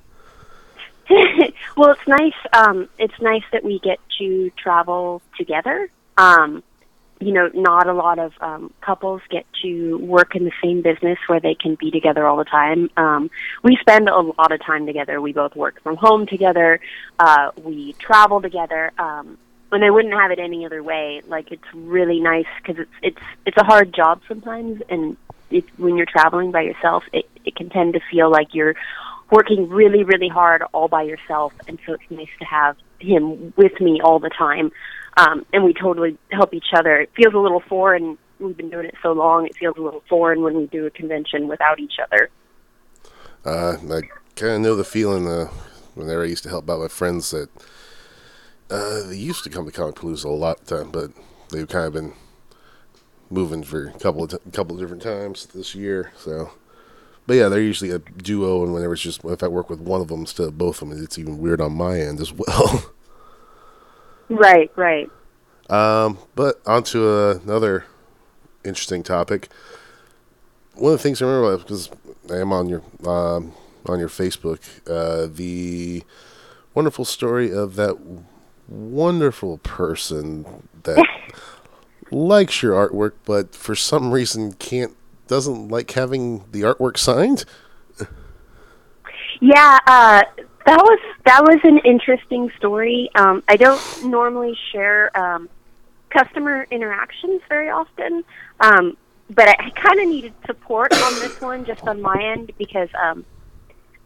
well, 1.77 1.91
it's 1.91 2.07
nice. 2.07 2.33
Um, 2.53 2.89
it's 2.97 3.19
nice 3.21 3.43
that 3.51 3.63
we 3.63 3.79
get 3.79 3.99
to 4.17 4.49
travel 4.57 5.21
together. 5.37 5.89
Um, 6.17 6.63
you 7.19 7.31
know, 7.31 7.49
not 7.53 7.87
a 7.87 7.93
lot 7.93 8.19
of 8.19 8.33
um, 8.41 8.73
couples 8.81 9.21
get 9.29 9.45
to 9.61 9.97
work 9.97 10.35
in 10.35 10.43
the 10.43 10.51
same 10.61 10.81
business 10.81 11.17
where 11.27 11.39
they 11.39 11.55
can 11.55 11.75
be 11.75 11.89
together 11.89 12.27
all 12.27 12.37
the 12.37 12.43
time. 12.45 12.89
Um, 12.97 13.31
we 13.63 13.77
spend 13.79 14.09
a 14.09 14.19
lot 14.19 14.51
of 14.51 14.63
time 14.63 14.85
together. 14.85 15.21
We 15.21 15.31
both 15.31 15.55
work 15.55 15.81
from 15.81 15.95
home 15.95 16.27
together. 16.27 16.79
Uh, 17.17 17.51
we 17.63 17.93
travel 17.93 18.41
together. 18.41 18.91
Um, 18.97 19.37
and 19.71 19.83
I 19.83 19.89
wouldn't 19.89 20.13
have 20.13 20.31
it 20.31 20.39
any 20.39 20.65
other 20.65 20.81
way. 20.83 21.21
Like 21.27 21.51
it's 21.51 21.63
really 21.73 22.19
nice 22.19 22.45
because 22.57 22.81
it's 22.81 22.91
it's 23.01 23.25
it's 23.45 23.57
a 23.57 23.65
hard 23.65 23.93
job 23.93 24.21
sometimes, 24.27 24.81
and 24.89 25.17
it, 25.51 25.65
when 25.77 25.97
you're 25.97 26.05
traveling 26.05 26.51
by 26.51 26.61
yourself, 26.61 27.03
it 27.13 27.29
it 27.45 27.55
can 27.55 27.69
tend 27.69 27.93
to 27.93 27.99
feel 28.11 28.29
like 28.29 28.53
you're 28.53 28.75
working 29.31 29.67
really 29.69 30.03
really 30.03 30.29
hard 30.29 30.63
all 30.73 30.87
by 30.87 31.03
yourself, 31.03 31.53
and 31.67 31.79
so 31.85 31.93
it's 31.93 32.09
nice 32.09 32.29
to 32.39 32.45
have 32.45 32.77
him 32.99 33.53
with 33.57 33.79
me 33.81 33.99
all 34.01 34.19
the 34.19 34.29
time. 34.29 34.71
Um, 35.17 35.45
and 35.53 35.63
we 35.63 35.73
totally 35.73 36.17
help 36.31 36.53
each 36.53 36.73
other. 36.73 36.97
It 36.99 37.09
feels 37.15 37.33
a 37.33 37.39
little 37.39 37.61
foreign. 37.61 38.17
We've 38.39 38.57
been 38.57 38.69
doing 38.69 38.85
it 38.85 38.95
so 39.01 39.13
long; 39.13 39.45
it 39.45 39.55
feels 39.55 39.77
a 39.77 39.81
little 39.81 40.03
foreign 40.09 40.41
when 40.41 40.55
we 40.55 40.67
do 40.67 40.85
a 40.85 40.89
convention 40.89 41.47
without 41.47 41.79
each 41.79 41.95
other. 42.03 42.29
Uh, 43.45 43.77
I 43.93 44.01
kind 44.35 44.55
of 44.55 44.61
know 44.61 44.75
the 44.75 44.83
feeling 44.83 45.27
uh, 45.27 45.45
whenever 45.93 46.23
I 46.23 46.27
used 46.27 46.43
to 46.43 46.49
help 46.49 46.69
out 46.69 46.79
my 46.79 46.87
friends 46.87 47.31
that 47.31 47.49
uh, 48.69 49.03
they 49.03 49.17
used 49.17 49.43
to 49.43 49.49
come 49.49 49.65
to 49.65 49.71
Comic 49.71 49.95
Palooza 49.95 50.25
a 50.25 50.29
lot 50.29 50.61
of 50.61 50.67
time, 50.67 50.91
but 50.91 51.11
they've 51.51 51.67
kind 51.67 51.85
of 51.85 51.93
been 51.93 52.13
moving 53.29 53.63
for 53.63 53.87
a 53.87 53.99
couple 53.99 54.23
of 54.23 54.31
t- 54.31 54.51
couple 54.51 54.75
of 54.75 54.81
different 54.81 55.03
times 55.03 55.45
this 55.47 55.75
year. 55.75 56.11
So, 56.17 56.51
but 57.27 57.35
yeah, 57.35 57.47
they're 57.47 57.61
usually 57.61 57.91
a 57.91 57.99
duo, 57.99 58.63
and 58.63 58.73
whenever 58.73 58.93
it's 58.93 59.01
just 59.01 59.23
if 59.23 59.43
I 59.43 59.47
work 59.47 59.69
with 59.69 59.79
one 59.79 60.01
of 60.01 60.07
them 60.07 60.21
instead 60.21 60.47
of 60.47 60.57
both 60.57 60.81
of 60.81 60.89
them, 60.89 61.03
it's 61.03 61.17
even 61.17 61.37
weird 61.37 61.61
on 61.61 61.73
my 61.73 61.99
end 61.99 62.19
as 62.19 62.33
well. 62.33 62.94
Right, 64.29 64.71
right. 64.75 65.09
Um, 65.69 66.19
but 66.35 66.61
on 66.65 66.83
to 66.83 67.07
uh, 67.07 67.39
another 67.43 67.85
interesting 68.63 69.03
topic. 69.03 69.49
One 70.75 70.93
of 70.93 70.99
the 70.99 71.03
things 71.03 71.21
I 71.21 71.25
remember 71.25 71.57
because 71.57 71.89
I 72.29 72.37
am 72.37 72.51
on 72.51 72.67
your 72.67 72.81
um, 73.05 73.53
on 73.85 73.99
your 73.99 74.09
Facebook, 74.09 74.59
uh, 74.89 75.29
the 75.31 76.03
wonderful 76.73 77.05
story 77.05 77.51
of 77.51 77.75
that 77.75 77.97
wonderful 78.67 79.59
person 79.59 80.67
that 80.83 81.05
likes 82.11 82.61
your 82.61 82.73
artwork, 82.73 83.13
but 83.25 83.55
for 83.55 83.75
some 83.75 84.11
reason 84.11 84.53
can't 84.53 84.95
doesn't 85.27 85.69
like 85.69 85.91
having 85.91 86.43
the 86.51 86.61
artwork 86.61 86.97
signed. 86.97 87.45
Yeah, 89.41 89.77
uh, 89.87 90.21
that 90.65 90.77
was 90.77 90.99
that 91.25 91.43
was 91.43 91.59
an 91.63 91.79
interesting 91.79 92.51
story. 92.57 93.09
Um, 93.15 93.43
I 93.47 93.55
don't 93.57 94.05
normally 94.05 94.55
share 94.71 95.15
um, 95.17 95.49
customer 96.09 96.67
interactions 96.69 97.41
very 97.49 97.69
often, 97.69 98.23
um, 98.59 98.95
but 99.29 99.49
I, 99.49 99.55
I 99.59 99.69
kind 99.71 99.99
of 99.99 100.07
needed 100.07 100.33
support 100.45 100.93
on 100.93 101.13
this 101.15 101.41
one 101.41 101.65
just 101.65 101.87
on 101.87 102.01
my 102.01 102.15
end 102.21 102.51
because 102.57 102.89
um, 103.01 103.25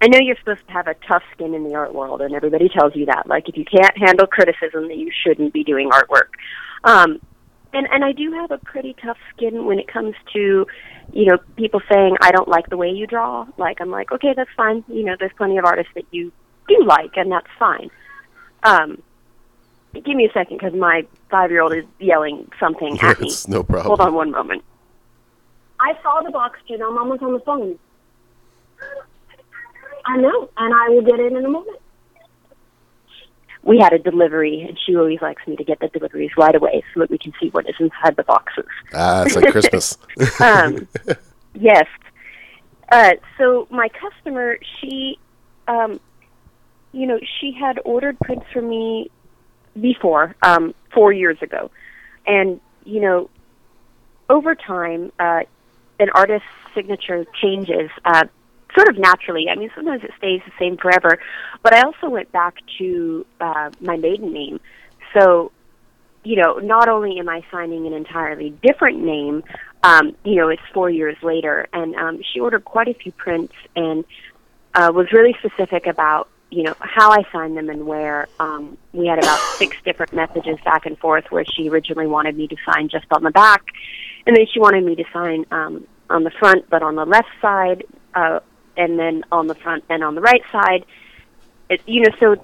I 0.01 0.07
know 0.07 0.19
you're 0.19 0.37
supposed 0.37 0.65
to 0.67 0.73
have 0.73 0.87
a 0.87 0.95
tough 1.07 1.23
skin 1.33 1.53
in 1.53 1.65
the 1.65 1.75
art 1.75 1.93
world, 1.93 2.21
and 2.21 2.33
everybody 2.33 2.69
tells 2.69 2.95
you 2.95 3.05
that. 3.07 3.27
Like 3.27 3.49
if 3.49 3.57
you 3.57 3.65
can't 3.65 3.97
handle 3.97 4.25
criticism, 4.25 4.87
then 4.87 4.99
you 4.99 5.11
shouldn't 5.23 5.53
be 5.53 5.63
doing 5.63 5.89
artwork. 5.89 6.29
Um, 6.85 7.19
and 7.73 7.87
and 7.91 8.05
I 8.05 8.13
do 8.13 8.31
have 8.31 8.51
a 8.51 8.57
pretty 8.59 8.95
tough 9.03 9.17
skin 9.35 9.65
when 9.65 9.77
it 9.77 9.87
comes 9.87 10.15
to 10.33 10.65
you 11.11 11.25
know 11.25 11.37
people 11.57 11.81
saying 11.91 12.15
I 12.21 12.31
don't 12.31 12.47
like 12.47 12.69
the 12.69 12.77
way 12.77 12.89
you 12.89 13.07
draw. 13.07 13.45
Like 13.57 13.81
I'm 13.81 13.91
like 13.91 14.11
okay, 14.13 14.33
that's 14.35 14.49
fine. 14.55 14.85
You 14.87 15.03
know, 15.03 15.15
there's 15.19 15.33
plenty 15.37 15.57
of 15.57 15.65
artists 15.65 15.91
that 15.95 16.05
you 16.11 16.31
do 16.69 16.85
like, 16.85 17.17
and 17.17 17.31
that's 17.31 17.47
fine. 17.57 17.89
Um, 18.63 19.01
give 19.93 20.15
me 20.15 20.25
a 20.25 20.31
second 20.31 20.57
because 20.57 20.73
my 20.73 21.05
five 21.29 21.51
year 21.51 21.61
old 21.61 21.73
is 21.73 21.85
yelling 21.99 22.49
something 22.59 22.99
at 23.01 23.19
me. 23.19 23.31
No 23.47 23.63
problem. 23.63 23.87
Hold 23.87 24.01
on 24.01 24.13
one 24.13 24.31
moment. 24.31 24.63
I 25.79 25.93
saw 26.03 26.21
the 26.21 26.31
box, 26.31 26.59
Janelle. 26.69 26.93
Mom 26.93 27.09
was 27.09 27.19
on 27.21 27.33
the 27.33 27.39
phone. 27.39 27.79
I 30.05 30.17
know, 30.17 30.49
and 30.57 30.73
I 30.73 30.89
will 30.89 31.01
get 31.01 31.19
it 31.19 31.31
in 31.31 31.45
a 31.45 31.49
moment. 31.49 31.77
We 33.63 33.77
had 33.77 33.93
a 33.93 33.99
delivery, 33.99 34.65
and 34.67 34.77
she 34.85 34.95
always 34.95 35.21
likes 35.21 35.45
me 35.45 35.55
to 35.57 35.63
get 35.63 35.79
the 35.79 35.89
deliveries 35.89 36.31
right 36.37 36.55
away 36.55 36.83
so 36.93 37.01
that 37.01 37.09
we 37.09 37.17
can 37.17 37.33
see 37.39 37.49
what 37.49 37.67
is 37.69 37.75
inside 37.79 38.15
the 38.15 38.23
boxes. 38.23 38.65
Ah, 38.93 39.23
it's 39.23 39.35
like 39.35 39.51
Christmas. 39.51 39.97
Um, 40.39 40.87
yes. 41.53 41.85
Uh, 42.91 43.13
so 43.37 43.67
my 43.69 43.89
customer, 43.89 44.57
she, 44.79 45.19
um, 45.67 45.99
you 46.91 47.07
know, 47.07 47.19
she 47.39 47.51
had 47.51 47.79
ordered 47.85 48.19
prints 48.19 48.45
for 48.51 48.61
me 48.61 49.09
before, 49.79 50.35
um, 50.41 50.73
four 50.93 51.13
years 51.13 51.37
ago, 51.41 51.71
and 52.25 52.59
you 52.85 53.01
know, 53.01 53.29
over 54.29 54.55
time, 54.55 55.11
uh, 55.19 55.41
an 55.99 56.09
artist's 56.13 56.47
signature 56.73 57.25
changes 57.41 57.89
uh, 58.05 58.23
sort 58.75 58.89
of 58.89 58.97
naturally. 58.97 59.47
I 59.49 59.55
mean, 59.55 59.69
sometimes 59.75 60.03
it 60.03 60.11
stays 60.17 60.41
the 60.45 60.53
same 60.59 60.77
forever, 60.77 61.19
but 61.63 61.73
I 61.73 61.81
also 61.81 62.09
went 62.09 62.31
back 62.31 62.55
to 62.77 63.25
uh, 63.39 63.71
my 63.81 63.97
maiden 63.97 64.33
name, 64.33 64.59
so 65.13 65.51
you 66.23 66.35
know, 66.35 66.55
not 66.55 66.89
only 66.89 67.17
am 67.19 67.29
I 67.29 67.43
signing 67.51 67.87
an 67.87 67.93
entirely 67.93 68.53
different 68.61 68.99
name, 68.99 69.43
um, 69.83 70.15
you 70.23 70.35
know, 70.35 70.49
it's 70.49 70.61
four 70.73 70.89
years 70.89 71.15
later, 71.23 71.67
and 71.71 71.95
um, 71.95 72.21
she 72.33 72.39
ordered 72.39 72.65
quite 72.65 72.87
a 72.87 72.93
few 72.93 73.11
prints 73.13 73.53
and 73.75 74.03
uh, 74.75 74.91
was 74.93 75.07
really 75.13 75.35
specific 75.39 75.87
about, 75.87 76.27
you 76.49 76.63
know, 76.63 76.75
how 76.79 77.11
I 77.11 77.23
signed 77.31 77.57
them 77.57 77.69
and 77.69 77.85
where. 77.85 78.27
Um, 78.39 78.77
we 78.93 79.07
had 79.07 79.19
about 79.19 79.39
six 79.57 79.77
different 79.85 80.13
messages 80.13 80.57
back 80.65 80.85
and 80.85 80.97
forth 80.97 81.25
where 81.29 81.45
she 81.45 81.69
originally 81.69 82.07
wanted 82.07 82.35
me 82.35 82.47
to 82.47 82.55
sign 82.65 82.89
just 82.89 83.05
on 83.11 83.23
the 83.23 83.31
back, 83.31 83.63
and 84.25 84.35
then 84.35 84.45
she 84.51 84.59
wanted 84.59 84.83
me 84.83 84.95
to 84.95 85.03
sign 85.13 85.45
um, 85.51 85.87
on 86.09 86.23
the 86.23 86.31
front, 86.31 86.69
but 86.69 86.81
on 86.81 86.95
the 86.95 87.05
left 87.05 87.29
side, 87.41 87.83
uh, 88.15 88.39
and 88.77 88.97
then 88.97 89.23
on 89.31 89.47
the 89.47 89.55
front 89.55 89.83
and 89.89 90.03
on 90.03 90.15
the 90.15 90.21
right 90.21 90.43
side. 90.51 90.85
It, 91.69 91.81
you 91.85 92.01
know, 92.01 92.09
so 92.19 92.35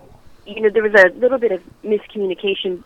you 0.45 0.61
know, 0.61 0.69
there 0.69 0.83
was 0.83 0.93
a 0.93 1.09
little 1.17 1.39
bit 1.39 1.51
of 1.51 1.61
miscommunication 1.83 2.83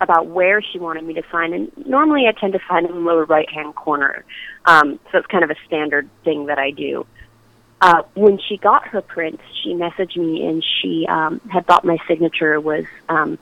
about 0.00 0.26
where 0.26 0.60
she 0.60 0.78
wanted 0.78 1.04
me 1.04 1.14
to 1.14 1.22
sign. 1.30 1.52
And 1.52 1.70
normally 1.86 2.26
I 2.26 2.32
tend 2.32 2.52
to 2.54 2.58
sign 2.68 2.86
in 2.86 2.92
the 2.92 3.00
lower 3.00 3.24
right 3.24 3.48
hand 3.48 3.74
corner. 3.74 4.24
Um, 4.64 4.98
so 5.10 5.18
it's 5.18 5.26
kind 5.28 5.44
of 5.44 5.50
a 5.50 5.56
standard 5.66 6.08
thing 6.24 6.46
that 6.46 6.58
I 6.58 6.70
do. 6.70 7.06
Uh, 7.82 8.04
when 8.14 8.38
she 8.38 8.56
got 8.56 8.86
her 8.86 9.02
prints, 9.02 9.42
she 9.60 9.74
messaged 9.74 10.16
me 10.16 10.46
and 10.46 10.64
she 10.80 11.04
um, 11.08 11.40
had 11.50 11.66
thought 11.66 11.84
my 11.84 11.98
signature 12.06 12.60
was 12.60 12.84
um, 13.08 13.36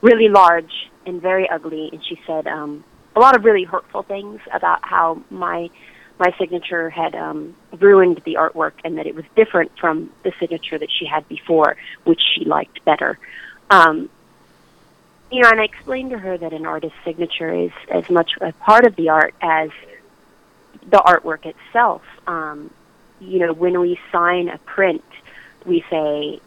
really 0.00 0.28
large 0.28 0.88
and 1.04 1.20
very 1.20 1.50
ugly. 1.50 1.90
And 1.92 2.00
she 2.04 2.20
said 2.24 2.46
um, 2.46 2.84
a 3.16 3.20
lot 3.20 3.34
of 3.34 3.44
really 3.44 3.64
hurtful 3.64 4.04
things 4.04 4.40
about 4.52 4.78
how 4.84 5.20
my 5.28 5.70
my 6.20 6.32
signature 6.38 6.90
had 6.90 7.14
um, 7.16 7.56
ruined 7.78 8.20
the 8.26 8.34
artwork 8.34 8.74
and 8.84 8.98
that 8.98 9.06
it 9.06 9.14
was 9.14 9.24
different 9.34 9.72
from 9.80 10.12
the 10.22 10.32
signature 10.38 10.78
that 10.78 10.90
she 10.92 11.06
had 11.06 11.26
before, 11.28 11.76
which 12.04 12.20
she 12.34 12.44
liked 12.44 12.84
better. 12.84 13.18
Um, 13.70 14.10
you 15.32 15.40
know, 15.40 15.48
and 15.48 15.60
I 15.60 15.64
explained 15.64 16.10
to 16.10 16.18
her 16.18 16.36
that 16.36 16.52
an 16.52 16.66
artist's 16.66 16.98
signature 17.06 17.52
is 17.52 17.70
as 17.90 18.08
much 18.10 18.32
a 18.40 18.52
part 18.52 18.86
of 18.86 18.96
the 18.96 19.08
art 19.08 19.34
as 19.40 19.70
the 20.86 20.98
artwork 20.98 21.46
itself. 21.46 22.02
Um, 22.26 22.70
you 23.20 23.38
know, 23.38 23.52
when 23.52 23.78
we 23.80 23.98
sign 24.10 24.48
a 24.48 24.58
print, 24.58 25.04
we 25.64 25.84
say, 25.90 26.40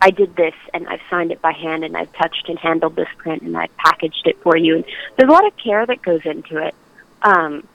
I 0.00 0.10
did 0.10 0.36
this 0.36 0.54
and 0.72 0.88
I've 0.88 1.00
signed 1.10 1.32
it 1.32 1.42
by 1.42 1.52
hand 1.52 1.84
and 1.84 1.96
I've 1.96 2.12
touched 2.14 2.48
and 2.48 2.58
handled 2.58 2.96
this 2.96 3.08
print 3.16 3.42
and 3.42 3.56
I've 3.56 3.76
packaged 3.76 4.26
it 4.26 4.40
for 4.42 4.56
you. 4.56 4.76
And 4.76 4.84
there's 5.16 5.28
a 5.28 5.32
lot 5.32 5.46
of 5.46 5.56
care 5.56 5.84
that 5.84 6.02
goes 6.02 6.20
into 6.24 6.58
it. 6.58 6.74
Um, 7.22 7.66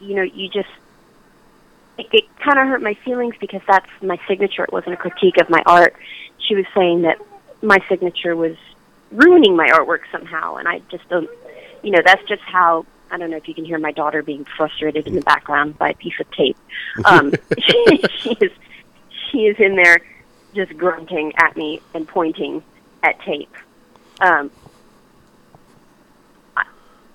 you 0.00 0.16
know, 0.16 0.22
you 0.22 0.48
just, 0.48 0.70
it, 1.98 2.06
it 2.12 2.24
kind 2.38 2.58
of 2.58 2.66
hurt 2.66 2.82
my 2.82 2.94
feelings 3.04 3.34
because 3.38 3.60
that's 3.68 3.90
my 4.02 4.18
signature. 4.26 4.64
It 4.64 4.72
wasn't 4.72 4.94
a 4.94 4.96
critique 4.96 5.36
of 5.40 5.50
my 5.50 5.62
art. 5.66 5.94
She 6.38 6.54
was 6.54 6.64
saying 6.74 7.02
that 7.02 7.18
my 7.62 7.78
signature 7.88 8.34
was 8.34 8.56
ruining 9.12 9.56
my 9.56 9.68
artwork 9.68 10.00
somehow, 10.10 10.56
and 10.56 10.66
I 10.66 10.80
just 10.90 11.06
don't. 11.08 11.28
You 11.82 11.90
know, 11.90 12.00
that's 12.04 12.26
just 12.28 12.42
how. 12.42 12.86
I 13.10 13.18
don't 13.18 13.30
know 13.30 13.36
if 13.36 13.48
you 13.48 13.54
can 13.54 13.64
hear 13.64 13.78
my 13.78 13.92
daughter 13.92 14.22
being 14.22 14.44
frustrated 14.56 15.06
in 15.06 15.14
the 15.14 15.20
background 15.22 15.78
by 15.78 15.90
a 15.90 15.94
piece 15.94 16.18
of 16.20 16.30
tape. 16.32 16.56
Um, 17.04 17.32
she, 17.56 18.02
she 18.18 18.30
is 18.40 18.50
she 19.30 19.38
is 19.46 19.56
in 19.60 19.76
there 19.76 20.00
just 20.54 20.76
grunting 20.76 21.32
at 21.36 21.56
me 21.56 21.80
and 21.94 22.06
pointing 22.06 22.62
at 23.02 23.20
tape. 23.20 23.54
Um, 24.20 24.50
I, 26.56 26.64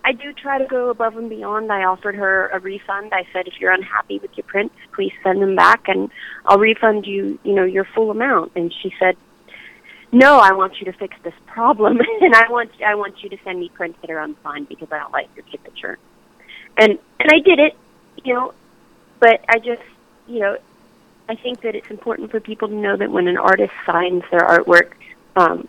I 0.06 0.12
do 0.14 0.32
try 0.34 0.58
to 0.58 0.66
go 0.66 0.90
above 0.90 1.18
and 1.18 1.30
beyond. 1.30 1.72
I 1.72 1.84
offered 1.84 2.16
her 2.16 2.48
a 2.48 2.60
refund. 2.60 3.14
I 3.14 3.28
said, 3.34 3.48
if 3.48 3.60
you're 3.60 3.74
unhappy 3.74 4.20
with 4.20 4.32
your 4.38 4.46
prints, 4.46 4.76
please 4.94 5.14
send 5.24 5.42
them 5.42 5.56
back, 5.56 5.88
and 5.88 6.10
I'll 6.46 6.60
refund 6.60 7.06
you. 7.06 7.38
You 7.44 7.54
know, 7.54 7.66
your 7.66 7.86
full 7.94 8.12
amount. 8.12 8.54
And 8.56 8.74
she 8.82 8.94
said, 9.00 9.18
no, 10.16 10.38
I 10.38 10.54
want 10.54 10.80
you 10.80 10.86
to 10.86 10.94
fix 10.94 11.14
this 11.24 11.34
problem, 11.46 12.00
and 12.22 12.34
I 12.34 12.50
want 12.50 12.72
I 12.82 12.96
want 12.96 13.22
you 13.22 13.30
to 13.30 13.38
send 13.44 13.60
me 13.60 13.68
prints 13.68 14.00
that 14.00 14.10
are 14.10 14.20
unsigned 14.20 14.70
because 14.70 14.90
I 14.90 15.00
don't 15.00 15.12
like 15.12 15.28
your 15.36 15.44
signature. 15.52 15.98
And 16.78 16.98
and 17.20 17.30
I 17.30 17.40
did 17.40 17.60
it, 17.60 17.76
you 18.24 18.34
know, 18.34 18.54
but 19.20 19.44
I 19.50 19.60
just, 19.60 19.82
you 20.28 20.40
know, 20.40 20.58
I 21.28 21.36
think 21.36 21.62
that 21.62 21.76
it's 21.76 21.90
important 21.90 22.32
for 22.32 22.40
people 22.40 22.70
to 22.70 22.74
know 22.74 22.96
that 22.96 23.12
when 23.12 23.28
an 23.28 23.38
artist 23.38 23.74
signs 23.86 24.24
their 24.32 24.40
artwork, 24.40 24.92
um, 25.36 25.68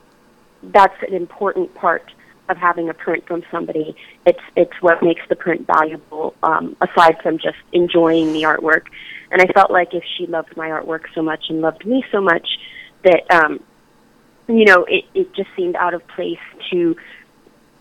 that's 0.63 1.03
an 1.03 1.15
important 1.15 1.75
part 1.75 2.13
of 2.49 2.57
having 2.57 2.89
a 2.89 2.95
print 2.95 3.27
from 3.27 3.43
somebody. 3.51 3.97
It's 4.27 4.43
it's 4.55 4.81
what 4.81 5.03
makes 5.03 5.23
the 5.29 5.35
print 5.35 5.67
valuable, 5.67 6.35
um, 6.45 6.77
aside 6.81 7.21
from 7.21 7.39
just 7.39 7.59
enjoying 7.73 8.33
the 8.33 8.43
artwork. 8.43 8.87
And 9.33 9.43
I 9.43 9.47
felt 9.47 9.73
like 9.73 9.93
if 9.93 10.05
she 10.17 10.29
loved 10.29 10.57
my 10.57 10.69
artwork 10.69 11.07
so 11.17 11.23
much 11.23 11.47
and 11.49 11.61
loved 11.61 11.85
me 11.85 12.05
so 12.13 12.21
much, 12.21 12.47
that 13.03 13.29
um, 13.29 13.61
you 14.49 14.65
know, 14.65 14.85
it, 14.85 15.05
it 15.15 15.35
just 15.35 15.49
seemed 15.57 15.77
out 15.77 15.95
of 15.95 16.07
place 16.09 16.39
to, 16.71 16.97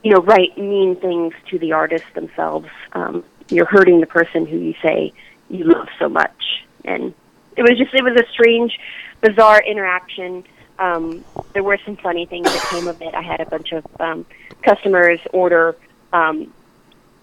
you 0.04 0.12
know, 0.12 0.22
write 0.22 0.58
mean 0.58 0.96
things 0.96 1.34
to 1.50 1.60
the 1.60 1.74
artists 1.74 2.08
themselves. 2.14 2.70
Um, 2.94 3.24
you're 3.50 3.66
hurting 3.66 4.00
the 4.00 4.08
person 4.08 4.46
who 4.46 4.58
you 4.58 4.74
say 4.82 5.14
you 5.50 5.64
love 5.66 5.88
so 6.00 6.10
much. 6.10 6.66
And 6.84 7.14
it 7.56 7.62
was 7.62 7.78
just, 7.78 7.94
it 7.94 8.04
was 8.04 8.20
a 8.20 8.26
strange, 8.32 8.78
bizarre 9.22 9.62
interaction. 9.62 10.44
Um, 10.80 11.24
there 11.54 11.64
were 11.64 11.78
some 11.86 11.98
funny 11.98 12.26
things 12.26 12.46
that 12.46 12.68
came 12.70 12.88
of 12.88 13.02
it. 13.02 13.14
I 13.14 13.22
had 13.22 13.42
a 13.42 13.46
bunch 13.46 13.72
of 13.72 13.86
um, 14.00 14.26
customers 14.62 15.20
order, 15.32 15.76
um, 16.12 16.54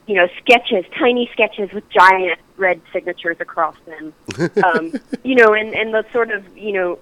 you 0.06 0.14
know, 0.14 0.28
sketches, 0.40 0.84
tiny 0.98 1.28
sketches 1.32 1.72
with 1.72 1.88
giant 1.90 2.38
red 2.56 2.80
signatures 2.92 3.36
across 3.40 3.76
them. 3.86 4.12
Um, 4.64 4.94
you 5.22 5.34
know, 5.34 5.54
and, 5.54 5.74
and 5.74 5.92
the 5.92 6.04
sort 6.12 6.30
of, 6.30 6.56
you 6.56 6.72
know, 6.72 6.98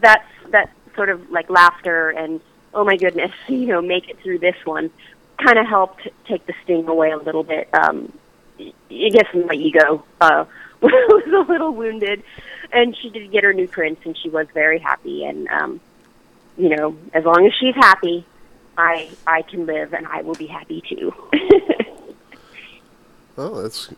that's, 0.00 0.28
that 0.50 0.70
sort 0.94 1.10
of 1.10 1.30
like 1.30 1.50
laughter 1.50 2.10
and 2.10 2.40
oh 2.74 2.84
my 2.84 2.96
goodness, 2.96 3.32
you 3.48 3.66
know, 3.66 3.82
make 3.82 4.08
it 4.08 4.18
through 4.20 4.38
this 4.38 4.56
one, 4.64 4.90
kind 5.44 5.58
of 5.58 5.66
helped 5.66 6.08
take 6.26 6.46
the 6.46 6.54
sting 6.64 6.88
away 6.88 7.10
a 7.10 7.18
little 7.18 7.44
bit. 7.44 7.68
Um, 7.72 8.12
I 8.58 9.08
guess 9.10 9.26
my 9.34 9.54
ego 9.54 10.04
uh, 10.20 10.44
was 10.80 11.24
a 11.26 11.50
little 11.50 11.72
wounded, 11.72 12.22
and 12.72 12.96
she 12.96 13.10
did 13.10 13.30
get 13.32 13.44
her 13.44 13.52
new 13.52 13.68
prints, 13.68 14.02
and 14.04 14.16
she 14.16 14.28
was 14.28 14.46
very 14.54 14.78
happy. 14.78 15.24
And 15.24 15.48
um, 15.48 15.80
you 16.56 16.76
know, 16.76 16.96
as 17.12 17.24
long 17.24 17.46
as 17.46 17.52
she's 17.58 17.74
happy, 17.74 18.24
I 18.76 19.10
I 19.26 19.42
can 19.42 19.66
live, 19.66 19.94
and 19.94 20.06
I 20.06 20.22
will 20.22 20.34
be 20.34 20.46
happy 20.46 20.82
too. 20.88 21.12
Oh, 23.36 23.62
that's 23.62 23.92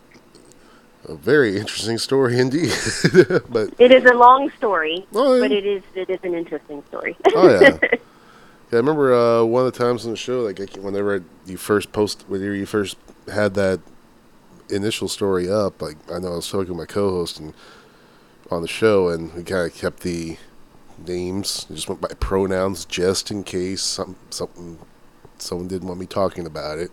a 1.06 1.14
very 1.14 1.56
interesting 1.58 1.98
story 1.98 2.38
indeed. 2.38 2.72
but 3.48 3.74
it 3.78 3.92
is 3.92 4.04
a 4.04 4.14
long 4.14 4.50
story, 4.58 5.06
Oh, 5.14 5.34
yeah. 5.34 5.40
but 5.40 5.52
it 5.52 5.64
is 5.66 5.82
it 5.94 6.08
is 6.10 6.18
an 6.22 6.34
interesting 6.34 6.82
story. 6.88 7.16
oh 7.34 7.48
yeah, 7.60 7.78
Yeah, 7.82 7.98
I 8.72 8.76
remember 8.76 9.14
uh, 9.14 9.44
one 9.44 9.66
of 9.66 9.72
the 9.72 9.78
times 9.78 10.04
on 10.04 10.10
the 10.10 10.16
show, 10.16 10.40
like 10.40 10.60
I 10.60 10.64
whenever 10.80 11.22
you 11.46 11.56
first 11.56 11.92
post, 11.92 12.24
whenever 12.28 12.54
you 12.54 12.66
first 12.66 12.96
had 13.32 13.54
that 13.54 13.80
initial 14.70 15.08
story 15.08 15.48
up, 15.50 15.80
like 15.82 15.96
I 16.10 16.18
know 16.18 16.32
I 16.32 16.36
was 16.36 16.50
talking 16.50 16.68
to 16.68 16.74
my 16.74 16.86
co-host 16.86 17.38
and 17.38 17.52
on 18.50 18.62
the 18.62 18.68
show, 18.68 19.08
and 19.08 19.32
we 19.34 19.42
kind 19.42 19.70
of 19.70 19.74
kept 19.76 20.00
the 20.00 20.36
names, 21.06 21.64
just 21.64 21.88
went 21.88 22.00
by 22.00 22.08
pronouns, 22.20 22.84
just 22.84 23.30
in 23.30 23.44
case 23.44 23.82
some 23.82 24.16
something 24.30 24.78
someone 25.38 25.68
didn't 25.68 25.88
want 25.88 26.00
me 26.00 26.06
talking 26.06 26.46
about 26.46 26.78
it, 26.78 26.90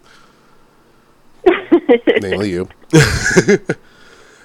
namely 2.22 2.50
you. 2.52 2.68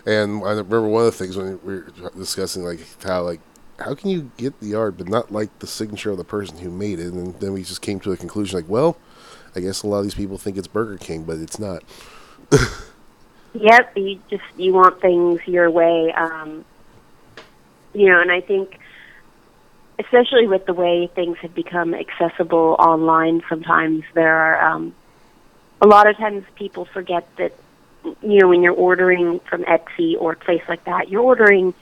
And 0.06 0.42
I 0.44 0.50
remember 0.50 0.82
one 0.82 1.06
of 1.06 1.12
the 1.12 1.18
things 1.18 1.36
when 1.36 1.60
we 1.62 1.74
were 1.74 2.10
discussing 2.16 2.64
like 2.64 2.80
how 3.02 3.22
like 3.22 3.40
how 3.78 3.94
can 3.94 4.08
you 4.08 4.30
get 4.36 4.58
the 4.60 4.74
art 4.74 4.96
but 4.96 5.08
not 5.08 5.30
like 5.30 5.58
the 5.58 5.66
signature 5.66 6.10
of 6.10 6.16
the 6.16 6.24
person 6.24 6.58
who 6.58 6.70
made 6.70 6.98
it? 6.98 7.12
And 7.12 7.38
then 7.40 7.52
we 7.52 7.62
just 7.62 7.82
came 7.82 8.00
to 8.00 8.12
a 8.12 8.16
conclusion 8.16 8.58
like, 8.58 8.68
well, 8.68 8.96
I 9.54 9.60
guess 9.60 9.82
a 9.82 9.86
lot 9.86 9.98
of 9.98 10.04
these 10.04 10.14
people 10.14 10.38
think 10.38 10.56
it's 10.56 10.68
Burger 10.68 10.96
King, 10.96 11.24
but 11.24 11.38
it's 11.38 11.58
not. 11.58 11.82
Yep, 13.60 13.96
you 13.96 14.20
just 14.28 14.44
you 14.58 14.74
want 14.74 15.00
things 15.00 15.40
your 15.46 15.70
way, 15.70 16.12
um, 16.12 16.64
you 17.94 18.06
know, 18.06 18.20
and 18.20 18.30
I 18.30 18.42
think, 18.42 18.78
especially 19.98 20.46
with 20.46 20.66
the 20.66 20.74
way 20.74 21.06
things 21.14 21.38
have 21.38 21.54
become 21.54 21.94
accessible 21.94 22.76
online, 22.78 23.42
sometimes 23.48 24.04
there 24.12 24.36
are 24.36 24.72
um, 24.72 24.94
a 25.80 25.86
lot 25.86 26.06
of 26.06 26.18
times 26.18 26.44
people 26.56 26.84
forget 26.84 27.26
that 27.36 27.54
you 28.22 28.40
know 28.40 28.48
when 28.48 28.62
you're 28.62 28.74
ordering 28.74 29.40
from 29.48 29.64
Etsy 29.64 30.14
or 30.18 30.32
a 30.32 30.36
place 30.36 30.62
like 30.68 30.84
that, 30.84 31.08
you're 31.08 31.22
ordering, 31.22 31.74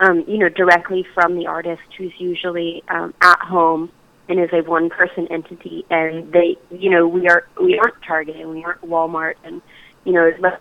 um, 0.00 0.24
you 0.26 0.38
know, 0.38 0.48
directly 0.48 1.06
from 1.14 1.36
the 1.36 1.46
artist 1.46 1.82
who's 1.96 2.12
usually 2.18 2.82
um, 2.88 3.14
at 3.20 3.38
home 3.40 3.90
and 4.28 4.40
is 4.40 4.50
a 4.52 4.62
one 4.62 4.90
person 4.90 5.28
entity, 5.28 5.84
and 5.90 6.32
they, 6.32 6.56
you 6.70 6.90
know, 6.90 7.06
we 7.06 7.28
are 7.28 7.46
we 7.60 7.78
aren't 7.78 8.00
Target 8.02 8.36
and 8.36 8.50
we 8.50 8.64
aren't 8.64 8.82
Walmart, 8.82 9.34
and 9.44 9.62
you 10.04 10.12
know, 10.12 10.26
as 10.26 10.40
much 10.40 10.60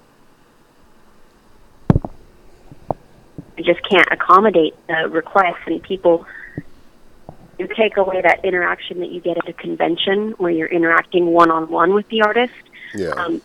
we 3.58 3.64
just 3.64 3.82
can't 3.90 4.08
accommodate 4.12 4.76
the 4.88 5.08
requests 5.10 5.62
and 5.66 5.82
people 5.82 6.26
you 7.58 7.68
take 7.68 7.98
away 7.98 8.22
that 8.22 8.44
interaction 8.44 9.00
that 9.00 9.12
you 9.12 9.22
get 9.22 9.38
at 9.38 9.48
a 9.48 9.54
convention 9.54 10.32
where 10.32 10.52
you're 10.52 10.68
interacting 10.68 11.28
one 11.28 11.50
on 11.50 11.70
one 11.70 11.94
with 11.94 12.08
the 12.10 12.22
artist. 12.22 12.54
Yeah. 12.94 13.12
um, 13.12 13.42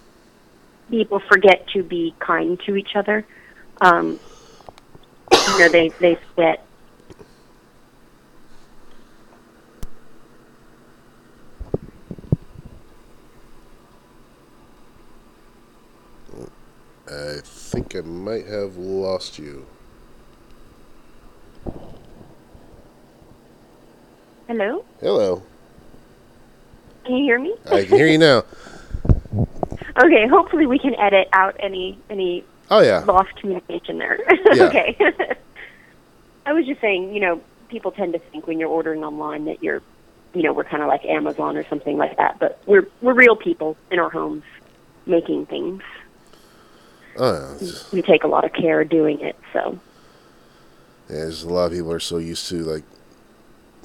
people 0.91 1.21
forget 1.31 1.67
to 1.73 1.83
be 1.83 2.15
kind 2.19 2.61
to 2.67 2.75
each 2.77 2.91
other 2.97 3.25
um, 3.81 4.19
you 5.31 5.59
know 5.59 5.69
they 5.69 5.93
they 6.01 6.19
forget 6.35 6.65
I 17.09 17.41
think 17.43 17.97
I 17.97 18.03
might 18.03 18.47
have 18.47 18.77
lost 18.77 19.39
you. 19.39 19.67
hello 24.47 24.85
Hello. 25.01 25.43
can 27.05 27.17
you 27.17 27.25
hear 27.25 27.39
me 27.39 27.55
I 27.67 27.85
can 27.85 27.97
hear 27.97 28.07
you 28.07 28.19
now. 28.19 28.45
okay 30.05 30.27
hopefully 30.29 30.67
we 30.67 30.79
can 30.79 30.95
edit 30.99 31.29
out 31.33 31.57
any 31.61 31.99
any 32.11 32.45
Oh 32.73 32.81
yeah. 32.81 33.01
lost 33.01 33.35
communication 33.37 33.99
there. 33.99 34.19
Yeah. 34.55 34.65
okay. 34.65 34.97
I 36.47 36.53
was 36.53 36.67
just 36.67 36.81
saying, 36.81 37.13
you 37.15 37.21
know, 37.21 37.41
people 37.69 37.91
tend 37.91 38.13
to 38.13 38.19
think 38.19 38.47
when 38.47 38.59
you're 38.61 38.69
ordering 38.69 39.03
online 39.05 39.45
that 39.47 39.63
you're, 39.63 39.83
you 40.35 40.43
know, 40.43 40.53
we're 40.53 40.65
kind 40.65 40.83
of 40.83 40.89
like 40.89 41.05
Amazon 41.05 41.57
or 41.57 41.65
something 41.69 41.97
like 41.99 42.17
that, 42.17 42.39
but 42.39 42.61
we're 42.67 42.87
we're 43.03 43.15
real 43.15 43.35
people 43.37 43.77
in 43.91 43.99
our 43.99 44.09
homes 44.11 44.45
making 45.07 45.47
things. 45.47 45.83
Oh 47.17 47.57
yeah. 47.61 47.71
We 47.93 48.03
take 48.03 48.23
a 48.23 48.29
lot 48.29 48.45
of 48.45 48.53
care 48.53 48.85
doing 48.85 49.21
it, 49.21 49.37
so 49.53 49.79
Yeah, 51.09 51.17
there's 51.17 51.43
a 51.43 51.49
lot 51.49 51.67
of 51.67 51.73
people 51.73 51.93
are 51.93 51.99
so 52.01 52.19
used 52.19 52.49
to 52.51 52.63
like, 52.63 52.85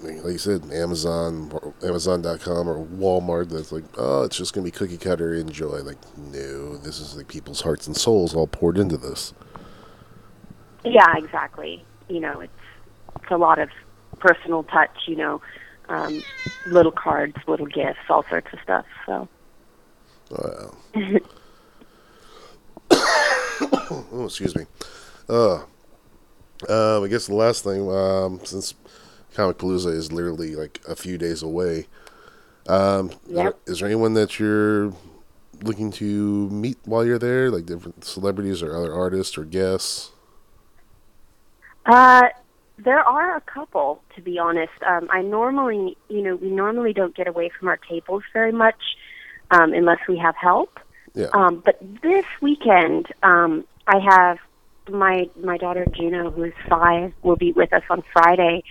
like 0.04 0.34
you 0.34 0.38
said, 0.38 0.72
Amazon, 0.72 1.52
or 1.54 1.74
Amazon.com 1.84 2.68
or 2.70 2.86
Walmart. 2.86 3.50
That's 3.50 3.72
like, 3.72 3.84
oh, 3.98 4.24
it's 4.24 4.38
just 4.38 4.54
gonna 4.54 4.66
be 4.66 4.72
cookie 4.72 4.98
cutter. 4.98 5.34
Enjoy. 5.34 5.82
Like, 5.82 5.98
no, 6.18 6.78
this 6.78 7.00
is 7.00 7.16
like 7.16 7.28
people's 7.28 7.62
hearts 7.62 7.88
and 7.88 7.96
souls 7.96 8.36
all 8.36 8.48
poured 8.48 8.78
into 8.78 8.98
this. 8.98 9.34
yeah, 10.84 11.16
exactly. 11.18 11.84
You 12.10 12.20
know, 12.20 12.42
it's 12.42 12.52
it's 13.22 13.32
a 13.32 13.38
lot 13.38 13.60
of 13.60 13.70
personal 14.20 14.64
touch, 14.64 14.96
you 15.08 15.16
know, 15.16 15.42
um, 15.90 16.22
little 16.68 16.92
cards, 16.92 17.36
little 17.48 17.66
gifts, 17.66 18.00
all 18.10 18.24
sorts 18.30 18.48
of 18.54 18.60
stuff. 18.62 18.86
So 19.06 19.28
Oh, 20.32 20.76
oh 22.92 24.26
excuse 24.26 24.56
me. 24.56 24.66
Uh, 25.30 25.56
um, 26.70 27.04
I 27.04 27.08
guess 27.10 27.28
the 27.28 27.36
last 27.36 27.64
thing, 27.64 27.90
um, 27.92 28.40
since 28.44 28.74
Comic 29.36 29.58
Palooza 29.58 29.92
is 29.92 30.12
literally 30.12 30.56
like 30.56 30.80
a 30.88 30.96
few 30.96 31.18
days 31.18 31.44
away, 31.44 31.88
um, 32.68 33.10
is, 33.10 33.18
there, 33.28 33.44
Yep. 33.46 33.60
is 33.68 33.80
there 33.80 33.88
anyone 33.88 34.14
that 34.14 34.40
you're 34.40 34.94
looking 35.64 35.92
to 35.92 36.50
meet 36.50 36.78
while 36.86 37.06
you're 37.06 37.20
there, 37.20 37.52
like 37.52 37.66
different 37.66 38.04
celebrities 38.04 38.64
or 38.64 38.76
other 38.76 38.94
artists 38.94 39.38
or 39.38 39.44
guests? 39.44 40.12
Uh, 41.86 42.24
there 42.78 43.02
are 43.02 43.36
a 43.38 43.42
couple, 43.42 44.02
to 44.16 44.22
be 44.22 44.40
honest. 44.40 44.74
Um, 44.86 45.08
I 45.12 45.22
normally, 45.22 45.98
you 46.10 46.22
know, 46.22 46.36
we 46.36 46.50
normally 46.50 46.94
don't 46.94 47.16
get 47.16 47.28
away 47.28 47.50
from 47.58 47.68
our 47.68 47.78
tables 47.78 48.24
very 48.34 48.52
much 48.52 48.82
um, 49.52 49.74
unless 49.74 50.00
we 50.08 50.18
have 50.18 50.36
help. 50.36 50.80
Yeah. 51.14 51.28
Um, 51.34 51.62
but 51.64 51.78
this 52.02 52.26
weekend, 52.42 53.08
um, 53.24 53.66
I 53.88 54.00
have 54.00 54.40
my 54.90 55.30
my 55.42 55.58
daughter 55.58 55.86
Juno, 55.94 56.32
who 56.32 56.44
is 56.44 56.54
five, 56.68 57.14
will 57.24 57.38
be 57.38 57.52
with 57.54 57.72
us 57.74 57.84
on 57.90 58.04
Friday, 58.12 58.64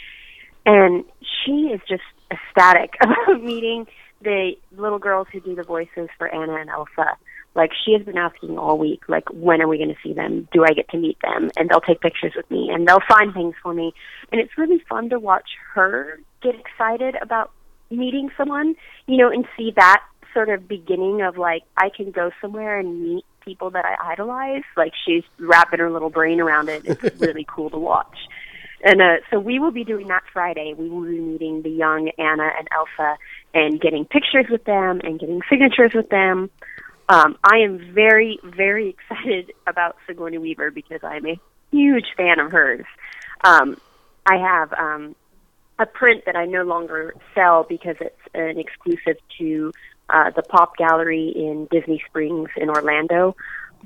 and 0.66 1.04
she 1.20 1.70
is 1.72 1.80
just 1.88 2.02
ecstatic 2.30 2.94
about 3.00 3.42
meeting 3.42 3.86
the 4.22 4.52
little 4.76 4.98
girls 4.98 5.28
who 5.32 5.40
do 5.40 5.54
the 5.54 5.62
voices 5.62 6.08
for 6.18 6.28
Anna 6.28 6.56
and 6.56 6.70
Elsa. 6.70 7.16
Like 7.54 7.70
she 7.84 7.92
has 7.92 8.02
been 8.02 8.18
asking 8.18 8.58
all 8.58 8.78
week, 8.78 9.08
like 9.08 9.24
when 9.32 9.60
are 9.62 9.68
we 9.68 9.76
going 9.76 9.90
to 9.90 10.00
see 10.02 10.12
them? 10.12 10.48
Do 10.52 10.64
I 10.64 10.72
get 10.72 10.88
to 10.88 10.98
meet 10.98 11.18
them? 11.22 11.50
And 11.56 11.68
they'll 11.68 11.80
take 11.80 12.00
pictures 12.00 12.32
with 12.34 12.50
me 12.50 12.70
and 12.72 12.88
they'll 12.88 13.02
sign 13.08 13.32
things 13.32 13.54
for 13.62 13.72
me. 13.72 13.92
And 14.32 14.40
it's 14.40 14.58
really 14.58 14.82
fun 14.88 15.10
to 15.10 15.20
watch 15.20 15.50
her 15.74 16.18
get 16.42 16.54
excited 16.56 17.14
about 17.22 17.52
meeting 17.90 18.30
someone, 18.36 18.74
you 19.06 19.18
know, 19.18 19.30
and 19.30 19.46
see 19.56 19.72
that 19.76 20.02
sort 20.32 20.48
of 20.48 20.66
beginning 20.66 21.22
of 21.22 21.38
like 21.38 21.62
I 21.76 21.90
can 21.90 22.10
go 22.10 22.32
somewhere 22.40 22.78
and 22.78 23.02
meet 23.02 23.24
people 23.44 23.70
that 23.70 23.84
I 23.84 24.12
idolize. 24.12 24.64
Like 24.76 24.92
she's 25.06 25.22
wrapping 25.38 25.78
her 25.78 25.90
little 25.90 26.10
brain 26.10 26.40
around 26.40 26.68
it. 26.68 26.82
It's 26.84 27.20
really 27.20 27.46
cool 27.48 27.70
to 27.70 27.78
watch. 27.78 28.16
And 28.84 29.00
uh, 29.00 29.16
so 29.30 29.40
we 29.40 29.58
will 29.58 29.70
be 29.70 29.82
doing 29.82 30.08
that 30.08 30.24
Friday. 30.30 30.74
We 30.76 30.90
will 30.90 31.04
be 31.04 31.18
meeting 31.18 31.62
the 31.62 31.70
young 31.70 32.10
Anna 32.18 32.50
and 32.58 32.68
Elsa 32.70 33.16
and 33.54 33.80
getting 33.80 34.04
pictures 34.04 34.44
with 34.50 34.64
them 34.64 35.00
and 35.02 35.18
getting 35.18 35.40
signatures 35.48 35.92
with 35.94 36.10
them. 36.10 36.50
Um, 37.08 37.38
I 37.42 37.58
am 37.58 37.92
very, 37.94 38.38
very 38.44 38.90
excited 39.10 39.52
about 39.66 39.96
Sigourney 40.06 40.36
Weaver 40.36 40.70
because 40.70 41.00
I'm 41.02 41.26
a 41.26 41.40
huge 41.70 42.06
fan 42.14 42.38
of 42.38 42.52
hers. 42.52 42.84
Um, 43.42 43.78
I 44.26 44.36
have 44.36 44.72
um, 44.74 45.16
a 45.78 45.86
print 45.86 46.24
that 46.26 46.36
I 46.36 46.44
no 46.44 46.62
longer 46.62 47.14
sell 47.34 47.64
because 47.66 47.96
it's 48.00 48.20
an 48.34 48.58
exclusive 48.58 49.16
to 49.38 49.72
uh, 50.10 50.30
the 50.30 50.42
Pop 50.42 50.76
Gallery 50.76 51.32
in 51.34 51.68
Disney 51.70 52.02
Springs 52.06 52.50
in 52.56 52.68
Orlando. 52.68 53.34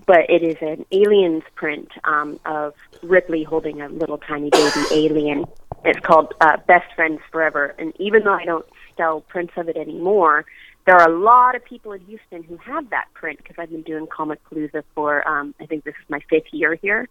But 0.06 0.30
it 0.30 0.42
is 0.42 0.56
an 0.60 0.86
aliens 0.92 1.42
print 1.54 1.88
um, 2.04 2.38
of 2.44 2.74
Ripley 3.02 3.42
holding 3.42 3.80
a 3.80 3.88
little 3.88 4.18
tiny 4.18 4.50
baby 4.50 4.84
alien. 4.92 5.44
It's 5.84 6.00
called 6.00 6.34
uh, 6.40 6.56
Best 6.66 6.94
Friends 6.94 7.20
Forever. 7.30 7.74
And 7.78 7.92
even 7.98 8.24
though 8.24 8.34
I 8.34 8.44
don't 8.44 8.66
sell 8.96 9.20
prints 9.20 9.54
of 9.56 9.68
it 9.68 9.76
anymore, 9.76 10.44
there 10.86 10.96
are 10.96 11.08
a 11.08 11.18
lot 11.18 11.54
of 11.54 11.64
people 11.64 11.92
in 11.92 12.00
Houston 12.06 12.42
who 12.42 12.56
have 12.58 12.90
that 12.90 13.06
print 13.12 13.38
because 13.38 13.56
I've 13.58 13.70
been 13.70 13.82
doing 13.82 14.06
Comic 14.06 14.40
Palooza 14.48 14.82
for, 14.94 15.26
um, 15.28 15.54
I 15.60 15.66
think 15.66 15.84
this 15.84 15.94
is 15.94 16.08
my 16.08 16.20
fifth 16.30 16.52
year 16.52 16.74
here. 16.76 17.08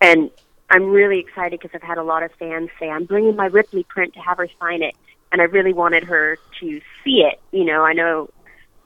And 0.00 0.30
I'm 0.70 0.90
really 0.90 1.18
excited 1.18 1.58
because 1.58 1.74
I've 1.74 1.86
had 1.86 1.98
a 1.98 2.04
lot 2.04 2.22
of 2.22 2.30
fans 2.38 2.70
say, 2.78 2.88
I'm 2.88 3.04
bringing 3.04 3.34
my 3.34 3.46
Ripley 3.46 3.82
print 3.82 4.14
to 4.14 4.20
have 4.20 4.38
her 4.38 4.48
sign 4.60 4.82
it. 4.82 4.94
And 5.32 5.40
I 5.40 5.44
really 5.44 5.72
wanted 5.72 6.04
her 6.04 6.38
to 6.60 6.80
see 7.04 7.22
it. 7.22 7.40
You 7.50 7.64
know, 7.64 7.82
I 7.82 7.92
know, 7.92 8.30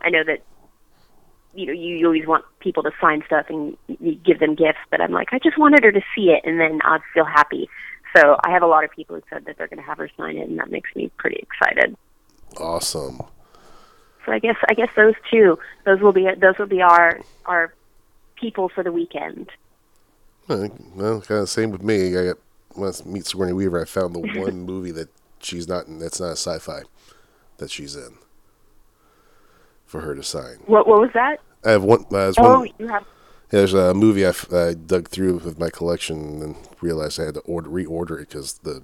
I 0.01 0.11
know 0.11 0.25
that, 0.25 0.43
you 1.55 1.67
know, 1.67 1.73
you, 1.73 1.97
you 1.97 2.07
always 2.07 2.27
want 2.27 2.45
people 2.61 2.83
to 2.83 2.91
sign 3.01 3.23
stuff 3.27 3.47
and 3.49 3.77
you 4.01 4.15
give 4.17 4.41
them 4.41 4.55
gifts, 4.55 4.79
but 4.91 5.01
I'm 5.01 5.13
like, 5.13 5.29
I 5.33 5.39
just 5.39 5.59
wanted 5.59 5.85
her 5.85 5.93
to 5.93 6.03
see 6.15 6.31
it 6.31 6.43
and 6.45 6.61
then 6.61 6.81
I'd 6.85 7.01
feel 7.13 7.25
happy. 7.25 7.69
So 8.17 8.37
I 8.45 8.51
have 8.51 8.63
a 8.63 8.67
lot 8.67 8.85
of 8.85 8.91
people 8.91 9.17
who 9.17 9.23
said 9.31 9.45
that 9.47 9.57
they're 9.57 9.69
going 9.69 9.79
to 9.79 9.85
have 9.85 9.99
her 9.99 10.11
sign 10.17 10.37
it 10.37 10.49
and 10.49 10.59
that 10.59 10.71
makes 10.71 10.95
me 10.95 11.11
pretty 11.17 11.37
excited. 11.37 11.97
Awesome. 12.59 13.23
So 14.25 14.33
I 14.33 14.39
guess, 14.39 14.57
I 14.69 14.75
guess 14.75 14.91
those 14.97 15.15
two, 15.31 15.59
those 15.85 16.01
will 16.01 16.13
be, 16.13 16.29
those 16.41 16.59
will 16.59 16.67
be 16.67 16.83
our, 16.83 17.21
our 17.47 17.75
people 18.37 18.69
for 18.69 18.83
the 18.83 18.93
weekend. 18.93 19.51
Well, 20.49 20.69
kind 21.21 21.41
of 21.41 21.49
same 21.49 21.71
with 21.71 21.83
me. 21.83 22.17
I 22.17 22.25
got 22.27 22.37
when 22.75 22.91
I 22.91 23.09
meet 23.09 23.27
Sigourney 23.27 23.53
Weaver. 23.53 23.83
I 23.83 23.85
found 23.85 24.15
the 24.15 24.21
one 24.41 24.61
movie 24.61 24.91
that 24.93 25.09
she's 25.41 25.67
not 25.67 25.87
in. 25.87 25.99
That's 25.99 26.21
not 26.21 26.29
a 26.29 26.37
sci-fi. 26.37 26.83
that 27.59 27.71
she's 27.71 27.97
in 27.97 28.19
for 29.95 30.01
her 30.01 30.17
to 30.17 30.25
sign. 30.25 30.57
What 30.67 30.89
what 30.89 31.01
was 31.01 31.11
that? 31.15 31.39
I 31.65 31.71
have 31.71 31.85
one. 31.85 32.05
Uh, 32.13 32.33
Oh, 32.39 32.59
one 32.59 32.71
you 32.81 32.89
have. 32.89 33.05
there's 33.51 33.75
a 33.75 33.95
movie 33.95 34.27
I, 34.27 34.31
f- 34.31 34.53
I 34.53 34.75
dug 34.75 35.09
through 35.09 35.35
with 35.37 35.57
my 35.57 35.71
collection 35.71 36.43
and 36.43 36.57
realized 36.81 37.21
I 37.21 37.27
had 37.27 37.35
to 37.35 37.41
order 37.43 37.71
reorder 37.71 38.21
it 38.21 38.29
because 38.31 38.55
the 38.55 38.83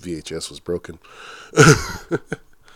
VHS 0.00 0.48
was 0.48 0.58
broken. 0.58 0.98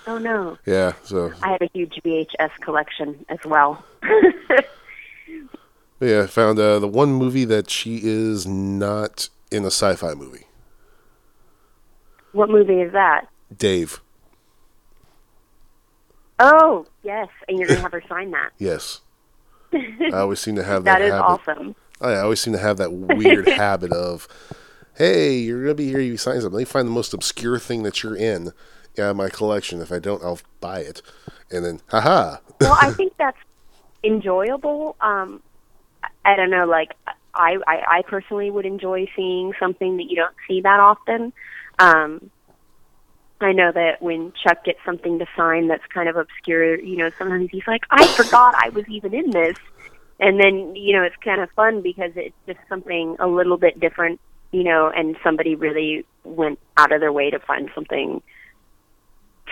Oh 0.09 0.19
no, 0.19 0.57
Yeah, 0.64 0.92
so 1.03 1.33
I 1.42 1.49
have 1.51 1.62
a 1.62 1.69
huge 1.73 1.99
VHS 2.05 2.51
collection 2.61 3.25
as 3.29 3.40
well. 3.45 3.85
yeah, 6.01 6.23
I 6.23 6.27
found 6.29 6.61
uh, 6.61 6.79
the 6.79 6.87
one 6.87 7.11
movie 7.12 7.45
that 7.47 7.69
she 7.71 8.01
is 8.05 8.47
not 8.47 9.29
in 9.51 9.64
a 9.64 9.73
sci-fi 9.73 10.14
movie. 10.14 10.45
what 12.31 12.49
movie 12.51 12.83
is 12.83 12.92
that? 12.92 13.27
Dave. 13.57 14.01
Oh 16.38 16.87
yes, 17.03 17.29
and 17.49 17.59
you're 17.59 17.68
gonna 17.68 17.81
have 17.81 17.92
her 17.92 18.03
sign 18.09 18.31
that. 18.33 18.51
Yes. 18.59 19.01
I 19.72 20.11
always 20.18 20.40
seem 20.40 20.55
to 20.57 20.62
have 20.64 20.85
that, 20.85 20.99
That 21.01 21.05
is 21.05 21.12
habit. 21.12 21.25
awesome. 21.27 21.75
I 22.01 22.14
always 22.16 22.40
seem 22.40 22.53
to 22.55 22.59
have 22.59 22.77
that 22.79 22.92
weird 22.92 23.49
habit 23.49 23.92
of, 23.92 24.29
hey, 24.96 25.37
you're 25.38 25.62
gonna 25.62 25.75
be 25.75 25.88
here. 25.88 26.01
You 26.01 26.16
sign 26.16 26.37
something. 26.40 26.53
Let 26.53 26.61
me 26.61 26.64
find 26.64 26.87
the 26.87 26.92
most 26.92 27.12
obscure 27.12 27.59
thing 27.59 27.83
that 27.83 28.03
you're 28.03 28.16
in 28.16 28.49
out 28.99 29.11
of 29.11 29.16
my 29.16 29.29
collection. 29.29 29.81
If 29.83 29.92
I 29.92 29.99
don't, 29.99 30.22
I'll 30.22 30.38
buy 30.61 30.81
it. 30.81 31.03
And 31.51 31.64
then, 31.64 31.81
haha. 31.90 32.38
well, 32.61 32.79
I 32.81 32.92
think 32.96 33.12
that's 33.18 33.37
enjoyable. 34.05 34.96
Um, 35.01 35.42
I- 36.03 36.09
I 36.25 36.37
don't 36.37 36.51
know, 36.51 36.64
like 36.66 36.92
I, 37.35 37.59
I, 37.66 37.99
I 37.99 38.03
personally 38.03 38.51
would 38.51 38.66
enjoy 38.66 39.07
seeing 39.14 39.53
something 39.61 39.96
that 39.99 40.05
you 40.11 40.16
don't 40.16 40.35
see 40.49 40.61
that 40.62 40.81
often. 40.81 41.33
Um, 41.79 42.31
I 43.40 43.53
know 43.53 43.70
that 43.72 44.01
when 44.01 44.33
Chuck 44.42 44.64
gets 44.64 44.79
something 44.85 45.18
to 45.18 45.27
sign 45.37 45.68
that's 45.68 45.85
kind 45.92 46.09
of 46.09 46.16
obscure, 46.16 46.79
you 46.79 46.96
know, 46.96 47.11
sometimes 47.18 47.51
he's 47.51 47.66
like, 47.66 47.83
"I 47.90 48.07
forgot 48.07 48.55
I 48.57 48.70
was 48.70 48.88
even 48.88 49.12
in 49.14 49.31
this," 49.31 49.57
and 50.18 50.40
then 50.40 50.75
you 50.75 50.96
know 50.96 51.03
it's 51.03 51.16
kind 51.22 51.40
of 51.42 51.51
fun 51.51 51.83
because 51.83 52.12
it's 52.16 52.35
just 52.46 52.61
something 52.68 53.16
a 53.18 53.27
little 53.27 53.59
bit 53.59 53.79
different, 53.79 54.20
you 54.53 54.64
know, 54.64 54.90
and 54.94 55.16
somebody 55.22 55.55
really 55.55 56.07
went 56.25 56.59
out 56.77 56.92
of 56.92 57.01
their 57.01 57.12
way 57.12 57.31
to 57.31 57.38
find 57.38 57.70
something 57.75 58.22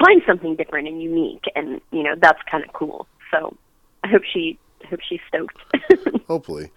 find 0.03 0.23
something 0.27 0.57
different 0.57 0.89
and 0.89 1.03
unique. 1.03 1.45
And 1.55 1.81
you 1.91 2.03
know 2.03 2.15
that's 2.21 2.41
kind 2.51 2.65
of 2.65 2.73
cool. 2.73 3.07
So 3.31 3.57
i 4.03 4.09
hope 4.09 4.23
she 4.33 4.59
I 4.83 4.89
hope 4.89 5.01
she's 5.07 5.21
stoked. 5.29 5.59
Hopefully. 6.27 6.71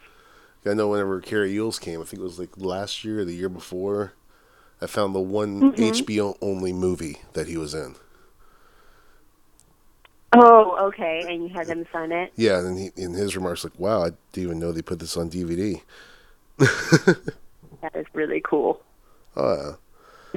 I 0.66 0.74
know 0.74 0.90
whenever 0.90 1.22
Cary 1.22 1.58
Elwes 1.58 1.80
came, 1.80 2.02
I 2.02 2.04
think 2.04 2.20
it 2.20 2.26
was 2.26 2.40
like 2.40 2.58
last 2.58 3.06
year 3.06 3.20
or 3.20 3.26
the 3.26 3.34
year 3.34 3.48
before, 3.48 4.14
I 4.82 4.86
found 4.88 5.16
the 5.16 5.20
one 5.20 5.74
HBO 5.74 6.38
only 6.42 6.72
movie 6.74 7.22
that 7.34 7.48
he 7.48 7.58
was 7.58 7.74
in. 7.74 7.96
oh 10.34 10.88
okay 10.88 11.24
and 11.28 11.44
you 11.44 11.50
had 11.50 11.68
them 11.68 11.86
sign 11.92 12.12
it 12.12 12.32
Yeah, 12.36 12.60
and 12.60 12.78
he, 12.78 12.92
in 12.96 13.14
his 13.14 13.36
remarks, 13.36 13.64
like, 13.64 13.80
wow, 13.80 14.04
I 14.04 14.10
didn't 14.34 14.44
even 14.50 14.60
know 14.60 14.72
they 14.72 14.82
put 14.82 15.00
this 15.00 15.16
on 15.18 15.30
DVD. 15.30 15.82
that 16.58 17.96
is 17.96 18.06
really 18.14 18.42
cool 18.44 18.82
Oh, 19.36 19.56
yeah. 19.56 19.72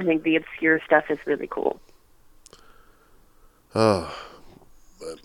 i 0.03 0.05
think 0.05 0.23
the 0.23 0.35
obscure 0.35 0.79
stuff 0.85 1.05
is 1.09 1.19
really 1.25 1.47
cool 1.47 1.79
Oh, 3.73 4.13
but 4.99 5.19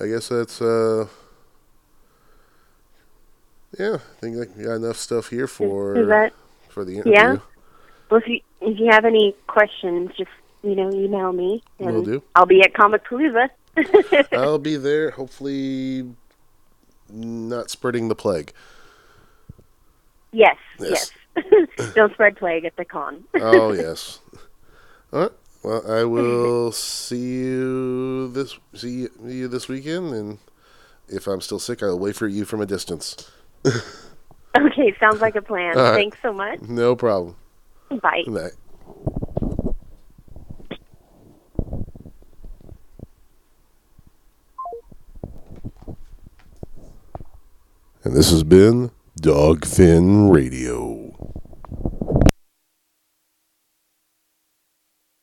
I 0.00 0.06
guess 0.06 0.28
that's 0.28 0.62
uh, 0.62 1.08
yeah. 3.78 3.94
I 3.96 4.20
think 4.20 4.36
like 4.36 4.56
we 4.56 4.64
got 4.64 4.74
enough 4.76 4.96
stuff 4.96 5.28
here 5.30 5.48
for 5.48 6.04
that 6.06 6.32
for 6.68 6.84
the 6.84 6.98
interview. 6.98 7.12
yeah 7.14 7.36
well 8.10 8.20
if 8.20 8.26
you 8.28 8.40
if 8.60 8.78
you 8.78 8.88
have 8.90 9.04
any 9.04 9.34
questions 9.46 10.10
just 10.16 10.30
you 10.62 10.74
know 10.74 10.90
email 10.92 11.32
me 11.32 11.62
and 11.78 11.94
Will 11.94 12.02
do. 12.02 12.22
i'll 12.34 12.46
be 12.46 12.60
at 12.62 12.74
comic 12.74 13.04
palooza 13.06 13.48
I'll 14.32 14.58
be 14.58 14.74
there. 14.76 15.12
Hopefully, 15.12 16.04
not 17.08 17.70
spreading 17.70 18.08
the 18.08 18.16
plague. 18.16 18.52
yes 20.32 20.56
Yes. 20.80 21.12
yes 21.36 21.92
don't 21.94 22.12
spread 22.14 22.36
plague 22.36 22.64
at 22.64 22.76
the 22.76 22.84
con 22.84 23.22
Oh 23.34 23.72
yes. 23.84 24.18
All 25.12 25.20
right. 25.20 25.30
Well, 25.62 25.90
I 25.90 26.02
will 26.04 26.72
see 26.72 27.18
you 27.44 28.28
this 28.32 28.58
see 28.74 29.06
you 29.24 29.46
this 29.48 29.68
weekend, 29.68 30.12
and 30.12 30.38
if 31.08 31.26
I'm 31.28 31.40
still 31.40 31.58
sick, 31.60 31.82
I'll 31.82 31.98
wait 31.98 32.16
for 32.16 32.26
you 32.28 32.44
from 32.44 32.60
a 32.60 32.66
distance. 32.66 33.30
okay 34.56 34.94
sounds 34.98 35.20
like 35.20 35.36
a 35.36 35.42
plan 35.42 35.76
right. 35.76 35.94
thanks 35.94 36.18
so 36.22 36.32
much 36.32 36.60
No 36.62 36.96
problem. 36.96 37.36
Bye. 37.90 38.50
And 48.04 48.16
this 48.16 48.30
has 48.30 48.42
been 48.44 48.90
Dogfin 49.20 50.32
Radio. 50.32 51.07